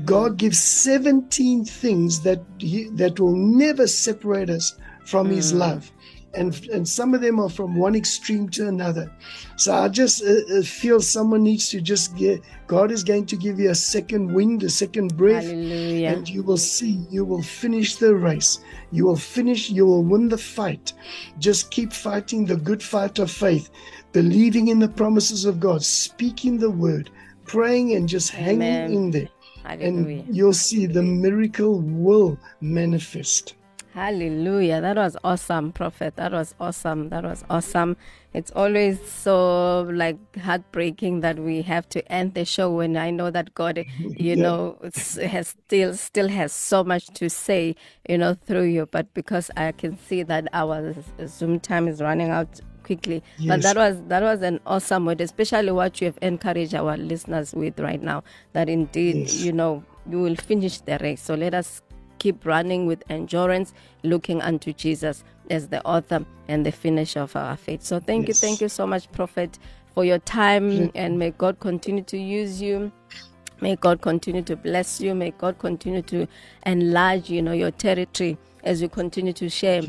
God 0.06 0.38
gives 0.38 0.60
17 0.60 1.65
things 1.65 2.22
that, 2.22 2.41
he, 2.58 2.89
that 2.96 3.20
will 3.20 3.36
never 3.36 3.88
separate 3.88 4.50
us 4.50 4.76
from 5.06 5.30
his 5.30 5.54
love. 5.54 5.91
And, 6.34 6.67
and 6.67 6.88
some 6.88 7.13
of 7.13 7.22
them 7.22 7.39
are 7.39 7.50
from 7.50 7.76
one 7.76 7.96
extreme 7.96 8.50
to 8.50 8.67
another. 8.67 9.12
So 9.56 9.74
I 9.74 9.88
just 9.88 10.24
uh, 10.24 10.58
uh, 10.58 10.62
feel 10.62 11.02
someone 11.02 11.43
needs 11.43 11.70
to 11.70 11.82
just 11.82 12.15
get, 12.15 12.41
God 12.67 12.91
is 12.91 13.04
going 13.04 13.26
to 13.28 13.36
give 13.36 13.60
you 13.60 13.72
a 13.72 13.76
second 13.76 14.34
wind, 14.34 14.62
a 14.63 14.70
second 14.70 15.15
breath 15.17 15.46
Hallelujah. 15.46 16.10
and 16.10 16.30
you 16.30 16.43
will 16.43 16.58
see 16.58 17.00
you 17.10 17.26
will 17.26 17.41
finish 17.41 17.96
the 17.96 18.13
race 18.13 18.60
you 18.91 19.06
will 19.06 19.17
finish 19.17 19.70
you 19.70 19.86
will 19.86 20.04
win 20.04 20.30
the 20.30 20.38
fight 20.38 20.93
just 21.39 21.72
keep 21.72 21.91
fighting 21.91 22.46
the 22.46 22.56
good 22.56 22.82
fight 22.82 23.20
of 23.20 23.30
faith 23.30 23.70
believing 24.12 24.67
in 24.70 24.80
the 24.80 24.88
promises 24.88 25.46
of 25.46 25.60
god 25.60 25.84
speaking 25.84 26.58
the 26.58 26.70
word 26.70 27.10
praying 27.46 27.93
and 27.93 28.08
just 28.10 28.34
Amen. 28.34 28.58
hanging 28.60 28.93
in 29.06 29.12
there 29.12 29.30
Hallelujah. 29.63 30.24
and 30.26 30.36
you'll 30.36 30.54
see 30.54 30.86
the 30.86 31.04
miracle 31.04 31.80
will 31.82 32.38
manifest 32.62 33.56
Hallelujah. 33.93 34.80
That 34.80 34.96
was 34.98 35.17
awesome, 35.24 35.72
Prophet. 35.72 36.17
That 36.17 36.32
was 36.32 36.54
awesome. 36.60 37.10
That 37.10 37.24
was 37.24 37.43
awesome. 37.50 37.98
It's 38.32 38.52
always 38.52 39.02
so 39.10 39.82
like 39.91 40.20
heartbreaking 40.38 41.22
that 41.22 41.39
we 41.39 41.63
have 41.63 41.89
to 41.89 42.12
end 42.12 42.36
the 42.36 42.46
show 42.46 42.70
when 42.72 42.96
I 42.96 43.10
know 43.10 43.32
that 43.32 43.56
God, 43.56 43.78
you 44.20 44.36
Yeah. 44.36 44.36
know, 44.36 44.78
has 45.20 45.48
still 45.48 45.96
still 45.96 46.28
has 46.28 46.54
so 46.54 46.84
much 46.84 47.08
to 47.15 47.28
say, 47.28 47.76
you 48.08 48.20
know, 48.20 48.36
through 48.36 48.65
you. 48.65 48.86
But 48.86 49.12
because 49.15 49.50
I 49.58 49.72
can 49.72 49.98
see 49.98 50.22
that 50.22 50.48
our 50.54 50.93
Zoom 51.26 51.60
time 51.60 51.88
is 51.88 52.00
running 52.00 52.30
out 52.30 52.60
quickly. 52.88 53.21
But 53.45 53.62
that 53.62 53.76
was 53.78 54.02
that 54.08 54.23
was 54.23 54.41
an 54.41 54.60
awesome 54.65 55.06
word, 55.06 55.21
especially 55.21 55.71
what 55.71 56.02
you 56.02 56.06
have 56.08 56.17
encouraged 56.21 56.73
our 56.73 56.97
listeners 56.97 57.54
with 57.54 57.80
right 57.80 58.02
now. 58.02 58.23
That 58.54 58.69
indeed, 58.69 59.15
Yes. 59.17 59.41
you 59.45 59.52
know, 59.52 59.84
you 60.10 60.19
will 60.21 60.36
finish 60.36 60.80
the 60.80 60.97
race. 61.02 61.21
So 61.21 61.36
let 61.36 61.54
us 61.54 61.82
keep 62.19 62.45
running 62.45 62.88
with 62.88 63.04
endurance, 63.10 63.73
looking 64.04 64.41
unto 64.41 64.73
Jesus 64.73 65.23
as 65.52 65.67
the 65.67 65.84
author 65.86 66.26
and 66.47 66.65
the 66.65 66.71
finisher 66.71 67.19
of 67.21 67.36
our 67.36 67.56
faith. 67.58 67.84
So 67.84 68.00
thank 68.00 68.28
Yes. 68.28 68.41
you, 68.41 68.47
thank 68.47 68.62
you 68.62 68.69
so 68.69 68.88
much, 68.88 69.12
Prophet, 69.12 69.60
for 69.93 70.04
your 70.06 70.19
time, 70.19 70.89
and 70.95 71.19
may 71.19 71.32
God 71.32 71.60
continue 71.60 72.04
to 72.04 72.17
use 72.17 72.62
you. 72.62 72.91
May 73.62 73.76
God 73.76 74.02
continue 74.02 74.43
to 74.43 74.56
bless 74.56 75.02
you. 75.02 75.15
May 75.15 75.32
God 75.32 75.58
continue 75.60 76.04
to 76.04 76.28
enlarge, 76.65 77.30
you 77.30 77.41
know, 77.41 77.54
your 77.54 77.71
territory 77.71 78.38
as 78.63 78.82
you 78.82 78.89
continue 78.89 79.34
to 79.34 79.50
share 79.50 79.82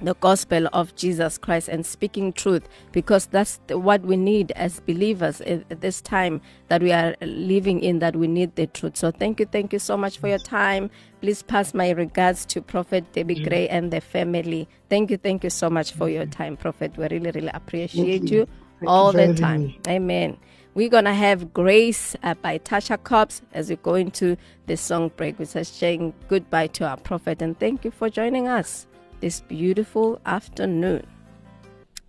the 0.00 0.14
gospel 0.16 0.68
of 0.72 0.94
Jesus 0.94 1.38
Christ 1.38 1.68
and 1.68 1.84
speaking 1.84 2.32
truth 2.32 2.68
because 2.92 3.26
that's 3.26 3.60
the, 3.66 3.78
what 3.78 4.02
we 4.02 4.16
need 4.16 4.52
as 4.52 4.80
believers 4.80 5.40
at, 5.42 5.80
this 5.80 6.00
time 6.00 6.40
that 6.68 6.82
we 6.82 6.92
are 6.92 7.14
living 7.20 7.80
in 7.80 7.98
that 7.98 8.16
we 8.16 8.26
need 8.26 8.54
the 8.56 8.66
truth. 8.66 8.96
So 8.96 9.10
thank 9.10 9.40
you 9.40 9.46
thank 9.46 9.72
you 9.72 9.78
so 9.78 9.96
much 9.96 10.18
for 10.18 10.28
your 10.28 10.38
time. 10.38 10.90
Please 11.20 11.42
pass 11.42 11.74
my 11.74 11.90
regards 11.90 12.44
to 12.46 12.62
prophet 12.62 13.12
debbie 13.12 13.42
gray 13.42 13.68
and 13.68 13.92
the 13.92 14.00
family. 14.00 14.68
Thank 14.88 15.10
you 15.10 15.16
thank 15.16 15.44
you 15.44 15.50
so 15.50 15.68
much 15.68 15.92
for 15.92 16.08
your 16.08 16.26
time 16.26 16.56
prophet. 16.56 16.96
We 16.96 17.08
really 17.08 17.30
really 17.30 17.50
appreciate 17.54 18.30
you, 18.30 18.38
you. 18.38 18.48
Thank 18.80 18.82
you 18.82 18.88
all 18.88 19.12
the 19.12 19.34
time. 19.34 19.62
me. 19.62 19.80
amen. 19.88 20.36
We're 20.74 20.90
gonna 20.90 21.14
have 21.14 21.52
grace 21.52 22.14
uh, 22.22 22.34
by 22.34 22.58
tasha 22.58 23.02
cobbs 23.02 23.42
as 23.52 23.68
we 23.68 23.76
go 23.76 23.94
into 23.94 24.36
the 24.66 24.76
song 24.76 25.10
break 25.16 25.38
which 25.38 25.56
is 25.56 25.68
saying 25.68 26.14
goodbye 26.28 26.68
to 26.68 26.86
our 26.86 26.96
prophet. 26.96 27.42
And 27.42 27.58
thank 27.58 27.84
you 27.84 27.90
for 27.90 28.08
joining 28.08 28.46
us 28.46 28.87
this 29.20 29.40
beautiful 29.40 30.20
afternoon. 30.26 31.06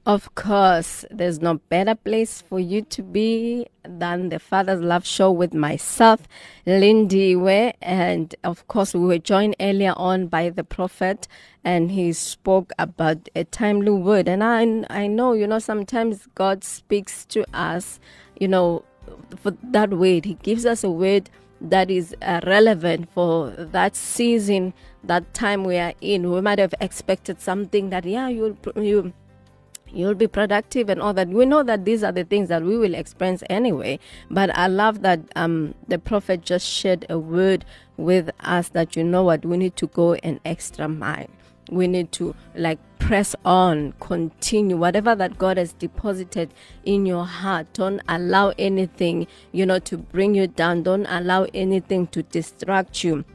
Of 0.06 0.34
course, 0.34 1.06
there's 1.12 1.40
no 1.40 1.56
better 1.70 1.94
place 1.94 2.42
for 2.42 2.60
you 2.60 2.82
to 2.84 3.04
be 3.04 3.68
than 3.84 4.30
the 4.30 4.40
Father's 4.40 4.82
Love 4.82 5.06
Show 5.06 5.32
with 5.32 5.54
myself, 5.54 6.28
Lindiwe. 6.66 7.74
And 7.82 8.34
of 8.44 8.68
course, 8.68 8.96
we 8.96 9.02
were 9.02 9.20
joined 9.20 9.56
earlier 9.60 9.94
on 9.96 10.28
by 10.28 10.50
the 10.50 10.64
prophet, 10.64 11.28
and 11.64 11.92
he 11.92 12.14
spoke 12.14 12.72
about 12.80 13.30
a 13.36 13.44
timely 13.44 13.92
word. 13.92 14.28
And 14.28 14.44
I, 14.44 14.62
I 14.90 15.06
know, 15.06 15.34
you 15.34 15.46
know, 15.46 15.60
sometimes 15.60 16.28
God 16.34 16.64
speaks 16.64 17.26
to 17.26 17.46
us, 17.54 18.00
you 18.40 18.48
know, 18.48 18.84
for 19.36 19.52
that 19.64 19.92
word. 19.92 20.26
He 20.26 20.36
gives 20.36 20.66
us 20.66 20.84
a 20.84 20.90
word 20.90 21.30
that 21.62 21.92
is 21.92 22.16
uh, 22.22 22.40
relevant 22.46 23.10
for 23.14 23.52
that 23.52 23.96
season, 23.96 24.74
that 25.04 25.34
time 25.34 25.64
we 25.64 25.78
are 25.78 25.94
in. 26.02 26.32
We 26.32 26.42
might 26.42 26.60
have 26.60 26.74
expected 26.80 27.42
something 27.42 27.90
that, 27.90 28.06
yeah, 28.06 28.28
you'll, 28.28 28.58
you 28.76 29.14
you'll 29.92 30.16
be 30.16 30.28
productive 30.28 30.90
and 30.90 31.02
all 31.02 31.14
that. 31.14 31.28
We 31.30 31.46
know 31.46 31.64
that 31.64 31.86
these 31.86 32.04
are 32.04 32.12
the 32.12 32.24
things 32.24 32.50
that 32.50 32.64
we 32.64 32.78
will 32.78 32.94
experience 32.94 33.44
anyway. 33.50 34.00
But 34.30 34.56
I 34.56 34.68
love 34.68 35.02
that 35.02 35.20
um, 35.36 35.74
the 35.88 36.00
prophet 36.00 36.42
just 36.42 36.68
shared 36.68 37.06
a 37.10 37.18
word 37.18 37.66
with 37.98 38.30
us 38.42 38.70
that 38.70 38.96
you 38.96 39.04
know 39.04 39.24
what 39.24 39.46
we 39.46 39.58
need 39.58 39.76
to 39.78 39.88
go 39.88 40.14
an 40.16 40.40
extra 40.46 40.88
mile. 40.88 41.28
We 41.72 41.88
need 41.88 42.12
to 42.14 42.36
like 42.56 42.80
press 43.00 43.36
on, 43.46 43.94
continue 44.00 44.78
whatever 44.78 45.16
that 45.16 45.38
God 45.38 45.58
has 45.58 45.74
deposited 45.74 46.54
in 46.84 47.06
your 47.06 47.26
heart. 47.26 47.68
Don't 47.74 48.02
allow 48.08 48.54
anything, 48.58 49.28
you 49.52 49.66
know, 49.66 49.80
to 49.80 49.98
bring 49.98 50.36
you 50.36 50.48
down. 50.48 50.84
Don't 50.84 51.06
allow 51.08 51.48
anything 51.54 52.08
to 52.08 52.24
distract 52.24 53.04
you 53.04 53.26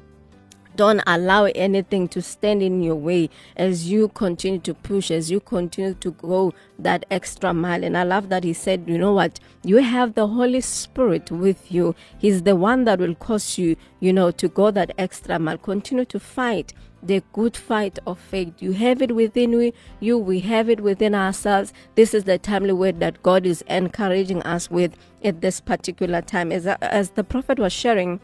don't 0.76 1.02
allow 1.06 1.44
anything 1.44 2.08
to 2.08 2.22
stand 2.22 2.62
in 2.62 2.82
your 2.82 2.94
way 2.96 3.30
as 3.56 3.90
you 3.90 4.08
continue 4.08 4.60
to 4.60 4.74
push, 4.74 5.10
as 5.10 5.30
you 5.30 5.40
continue 5.40 5.94
to 5.94 6.10
go 6.12 6.52
that 6.78 7.04
extra 7.10 7.54
mile. 7.54 7.84
And 7.84 7.96
I 7.96 8.02
love 8.02 8.28
that 8.28 8.44
he 8.44 8.52
said, 8.52 8.84
you 8.86 8.98
know 8.98 9.12
what? 9.12 9.40
You 9.62 9.76
have 9.76 10.14
the 10.14 10.26
Holy 10.26 10.60
Spirit 10.60 11.30
with 11.30 11.70
you. 11.70 11.94
He's 12.18 12.42
the 12.42 12.56
one 12.56 12.84
that 12.84 12.98
will 12.98 13.14
cause 13.14 13.58
you, 13.58 13.76
you 14.00 14.12
know, 14.12 14.30
to 14.32 14.48
go 14.48 14.70
that 14.70 14.92
extra 14.98 15.38
mile. 15.38 15.58
Continue 15.58 16.04
to 16.06 16.20
fight 16.20 16.72
the 17.04 17.22
good 17.32 17.56
fight 17.56 17.98
of 18.06 18.18
faith. 18.18 18.54
You 18.60 18.72
have 18.72 19.02
it 19.02 19.14
within 19.14 19.72
you, 20.00 20.18
we 20.18 20.40
have 20.40 20.70
it 20.70 20.80
within 20.80 21.14
ourselves. 21.14 21.72
This 21.94 22.14
is 22.14 22.24
the 22.24 22.38
timely 22.38 22.72
word 22.72 23.00
that 23.00 23.22
God 23.22 23.46
is 23.46 23.62
encouraging 23.68 24.42
us 24.42 24.70
with 24.70 24.96
at 25.22 25.40
this 25.40 25.60
particular 25.60 26.22
time. 26.22 26.50
As, 26.50 26.66
as 26.66 27.10
the 27.10 27.24
prophet 27.24 27.58
was 27.58 27.72
sharing, 27.72 28.20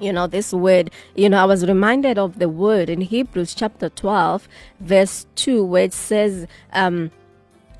you 0.00 0.12
know 0.12 0.26
this 0.26 0.52
word 0.52 0.90
you 1.14 1.28
know 1.28 1.40
i 1.40 1.44
was 1.44 1.66
reminded 1.66 2.18
of 2.18 2.38
the 2.38 2.48
word 2.48 2.90
in 2.90 3.00
hebrews 3.00 3.54
chapter 3.54 3.88
12 3.88 4.48
verse 4.80 5.26
2 5.36 5.64
where 5.64 5.84
it 5.84 5.92
says 5.92 6.46
um 6.72 7.10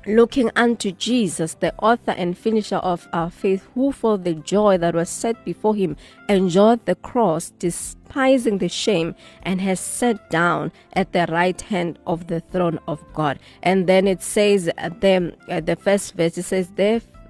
looking 0.05 0.51
unto 0.55 0.91
Jesus, 0.91 1.55
the 1.55 1.73
author 1.79 2.11
and 2.11 2.37
finisher 2.37 2.77
of 2.77 3.07
our 3.13 3.29
faith, 3.29 3.67
who 3.73 3.91
for 3.91 4.17
the 4.17 4.33
joy 4.33 4.77
that 4.77 4.95
was 4.95 5.09
set 5.09 5.43
before 5.45 5.75
him 5.75 5.97
endured 6.29 6.85
the 6.85 6.95
cross, 6.95 7.51
despising 7.59 8.59
the 8.59 8.69
shame, 8.69 9.15
and 9.43 9.61
has 9.61 9.79
sat 9.79 10.29
down 10.29 10.71
at 10.93 11.11
the 11.11 11.25
right 11.29 11.59
hand 11.59 11.99
of 12.05 12.27
the 12.27 12.39
throne 12.39 12.79
of 12.87 13.03
God. 13.13 13.39
And 13.63 13.87
then 13.87 14.07
it 14.07 14.21
says, 14.21 14.69
at 14.77 15.01
the, 15.01 15.35
at 15.49 15.65
the 15.65 15.75
first 15.75 16.15
verse, 16.15 16.37
it 16.37 16.43
says, 16.43 16.71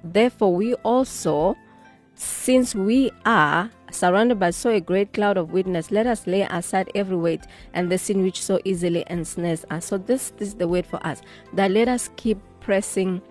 Therefore 0.04 0.54
we 0.54 0.74
also, 0.74 1.56
since 2.14 2.74
we 2.74 3.10
are 3.24 3.70
surrounded 3.90 4.38
by 4.38 4.50
so 4.50 4.70
a 4.70 4.80
great 4.80 5.12
cloud 5.12 5.36
of 5.36 5.52
witness, 5.52 5.90
let 5.90 6.06
us 6.06 6.26
lay 6.26 6.42
aside 6.42 6.90
every 6.94 7.16
weight 7.16 7.42
and 7.72 7.90
the 7.90 7.98
sin 7.98 8.22
which 8.22 8.42
so 8.42 8.60
easily 8.64 9.04
ensnares 9.08 9.64
us. 9.70 9.86
So 9.86 9.98
this, 9.98 10.30
this 10.36 10.48
is 10.48 10.54
the 10.54 10.68
word 10.68 10.86
for 10.86 11.04
us 11.06 11.22
that 11.52 11.70
let 11.70 11.88
us 11.88 12.10
keep 12.16 12.38
pressing 12.60 13.22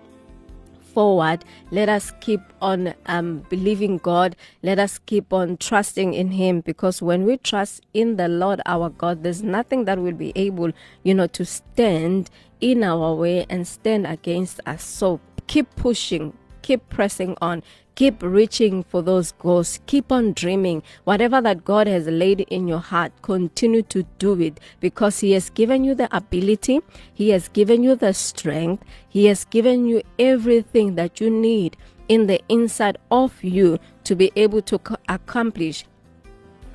forward. 0.96 1.44
Let 1.70 1.90
us 1.90 2.10
keep 2.20 2.40
on 2.62 2.94
um, 3.04 3.44
believing 3.50 3.98
God. 3.98 4.34
Let 4.62 4.78
us 4.78 4.98
keep 4.98 5.30
on 5.30 5.58
trusting 5.58 6.14
in 6.14 6.30
Him 6.30 6.62
because 6.62 7.02
when 7.02 7.26
we 7.26 7.36
trust 7.36 7.84
in 7.92 8.16
the 8.16 8.28
Lord 8.28 8.62
our 8.64 8.88
God, 8.88 9.22
there's 9.22 9.42
nothing 9.42 9.84
that 9.84 9.98
will 9.98 10.14
be 10.14 10.32
able, 10.34 10.72
you 11.02 11.12
know, 11.12 11.26
to 11.26 11.44
stand 11.44 12.30
in 12.62 12.82
our 12.82 13.14
way 13.14 13.44
and 13.50 13.68
stand 13.68 14.06
against 14.06 14.60
us. 14.64 14.82
So 14.82 15.20
keep 15.46 15.68
pushing, 15.76 16.32
keep 16.66 16.88
pressing 16.88 17.36
on, 17.40 17.62
Keep 17.96 18.22
reaching 18.22 18.82
for 18.82 19.00
those 19.00 19.32
goals. 19.32 19.80
Keep 19.86 20.12
on 20.12 20.34
dreaming. 20.34 20.82
Whatever 21.04 21.40
that 21.40 21.64
God 21.64 21.86
has 21.86 22.06
laid 22.06 22.40
in 22.40 22.68
your 22.68 22.78
heart, 22.78 23.10
continue 23.22 23.80
to 23.84 24.02
do 24.18 24.38
it 24.38 24.60
because 24.80 25.20
He 25.20 25.32
has 25.32 25.48
given 25.48 25.82
you 25.82 25.94
the 25.94 26.14
ability, 26.14 26.80
He 27.14 27.30
has 27.30 27.48
given 27.48 27.82
you 27.82 27.94
the 27.94 28.12
strength, 28.12 28.84
He 29.08 29.24
has 29.26 29.46
given 29.46 29.86
you 29.86 30.02
everything 30.18 30.96
that 30.96 31.22
you 31.22 31.30
need 31.30 31.78
in 32.06 32.26
the 32.26 32.38
inside 32.50 32.98
of 33.10 33.42
you 33.42 33.78
to 34.04 34.14
be 34.14 34.30
able 34.36 34.60
to 34.60 34.78
accomplish 35.08 35.86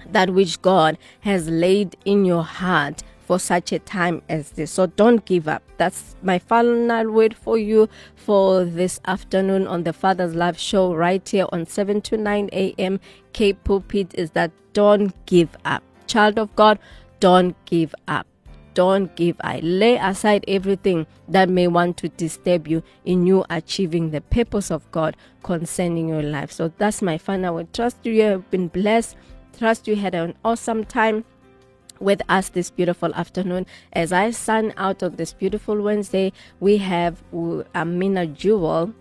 that 0.10 0.32
which 0.32 0.60
God 0.64 0.98
has 1.20 1.48
laid 1.48 1.96
in 2.04 2.26
your 2.26 2.44
heart 2.44 3.04
for 3.32 3.40
such 3.40 3.72
a 3.72 3.80
time 3.80 4.22
as 4.28 4.52
this. 4.52 4.72
So 4.72 4.88
don't 4.88 5.24
give 5.24 5.48
up. 5.48 5.64
That's 5.78 6.18
my 6.22 6.38
final 6.38 7.10
word 7.10 7.34
for 7.34 7.58
you 7.58 7.88
for 8.14 8.66
this 8.66 9.00
afternoon 9.06 9.68
on 9.68 9.84
the 9.86 9.94
Father's 9.94 10.36
Love 10.36 10.60
Show 10.60 10.94
right 10.94 11.26
here 11.30 11.46
on 11.54 11.66
7 11.66 12.02
to 12.02 12.18
9 12.18 12.50
a.m. 12.52 13.00
Cape 13.32 13.64
Pulpit 13.64 14.14
is 14.16 14.32
that 14.32 14.52
don't 14.74 15.14
give 15.28 15.56
up. 15.64 15.82
Child 16.08 16.40
of 16.40 16.54
God, 16.58 16.78
don't 17.22 17.56
give 17.64 17.96
up. 18.06 18.28
Don't 18.74 19.16
give 19.16 19.38
up. 19.46 19.62
Lay 19.64 19.96
aside 19.96 20.44
everything 20.46 21.08
that 21.30 21.48
may 21.48 21.70
want 21.70 21.96
to 22.00 22.10
disturb 22.10 22.68
you 22.68 22.84
in 23.06 23.26
you 23.26 23.46
achieving 23.50 24.12
the 24.12 24.20
purpose 24.20 24.70
of 24.70 24.92
God 24.92 25.16
concerning 25.42 26.10
your 26.10 26.22
life. 26.22 26.52
So 26.52 26.74
that's 26.78 27.02
my 27.02 27.18
final 27.18 27.56
word. 27.56 27.74
Trust 27.74 28.06
you 28.06 28.24
have 28.24 28.52
been 28.52 28.68
blessed. 28.68 29.16
Trust 29.58 29.88
you 29.88 29.96
had 29.96 30.16
an 30.16 30.36
awesome 30.44 30.84
time 30.84 31.24
with 32.02 32.22
us 32.28 32.50
this 32.50 32.70
beautiful 32.70 33.14
afternoon. 33.16 33.66
As 33.94 34.12
I 34.12 34.32
sign 34.32 34.74
out 34.78 35.02
of 35.02 35.18
this 35.18 35.34
beautiful 35.34 35.82
Wednesday, 35.82 36.34
we 36.60 36.78
have 36.78 37.24
Amina 37.76 38.28
Jewel 38.28 38.94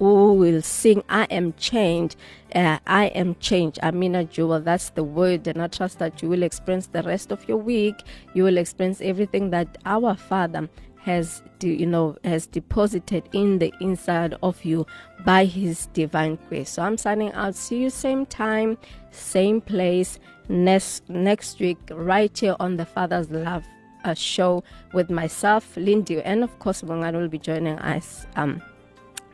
who 0.00 0.32
will 0.32 0.62
sing 0.62 1.04
I 1.10 1.24
am 1.24 1.52
changed. 1.54 2.16
Uh, 2.54 2.78
I 2.86 3.06
am 3.08 3.36
changed. 3.36 3.78
Amina 3.82 4.24
Jewel, 4.24 4.60
that's 4.60 4.90
the 4.90 5.04
word. 5.04 5.46
And 5.46 5.60
I 5.60 5.68
trust 5.68 5.98
that 5.98 6.22
you 6.22 6.28
will 6.30 6.42
experience 6.42 6.86
the 6.86 7.02
rest 7.02 7.30
of 7.30 7.46
your 7.46 7.58
week. 7.58 8.02
You 8.32 8.44
will 8.44 8.56
experience 8.56 9.02
everything 9.02 9.50
that 9.50 9.76
our 9.84 10.16
Father 10.16 10.70
has 11.02 11.42
you 11.62 11.86
know 11.86 12.16
has 12.24 12.46
deposited 12.46 13.28
in 13.32 13.58
the 13.58 13.72
inside 13.80 14.34
of 14.42 14.64
you 14.64 14.86
by 15.24 15.44
his 15.44 15.86
divine 15.94 16.38
grace 16.48 16.70
so 16.70 16.82
i'm 16.82 16.98
signing 16.98 17.32
out 17.32 17.54
see 17.54 17.78
you 17.78 17.90
same 17.90 18.26
time 18.26 18.76
same 19.10 19.60
place 19.60 20.18
next 20.50 21.08
next 21.08 21.60
week 21.60 21.78
right 21.92 22.36
here 22.36 22.56
on 22.60 22.76
the 22.76 22.84
Father's 22.84 23.30
Love 23.30 23.64
uh, 24.04 24.14
show 24.14 24.62
with 24.92 25.10
myself, 25.10 25.76
Lindy, 25.76 26.20
and 26.22 26.42
of 26.42 26.58
course 26.58 26.82
Bongani 26.82 27.20
will 27.20 27.28
be 27.28 27.38
joining 27.38 27.78
us 27.78 28.26
um, 28.36 28.62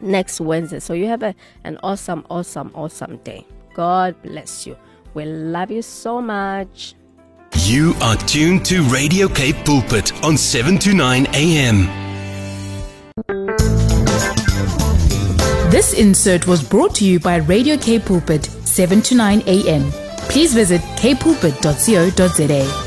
next 0.00 0.40
Wednesday. 0.40 0.80
So 0.80 0.92
you 0.92 1.06
have 1.06 1.22
a, 1.22 1.34
an 1.64 1.78
awesome, 1.82 2.26
awesome, 2.30 2.70
awesome 2.74 3.16
day. 3.18 3.46
God 3.74 4.20
bless 4.22 4.66
you. 4.66 4.76
We 5.14 5.24
love 5.24 5.70
you 5.70 5.82
so 5.82 6.20
much. 6.20 6.94
You 7.66 7.94
are 8.00 8.16
tuned 8.16 8.64
to 8.66 8.82
Radio 8.84 9.26
Cape 9.26 9.56
Pulpit 9.64 10.12
on 10.24 10.36
7 10.36 10.78
to 10.78 10.94
9 10.94 11.26
a.m. 11.34 11.88
This 15.70 15.92
insert 15.94 16.46
was 16.46 16.62
brought 16.62 16.94
to 16.94 17.04
you 17.04 17.18
by 17.18 17.36
Radio 17.36 17.76
Cape 17.76 18.04
Pulpit, 18.04 18.44
7 18.44 19.02
to 19.02 19.14
9 19.16 19.42
a.m 19.46 19.92
please 20.28 20.52
visit 20.52 20.80
capepulpit.co.za. 20.96 22.85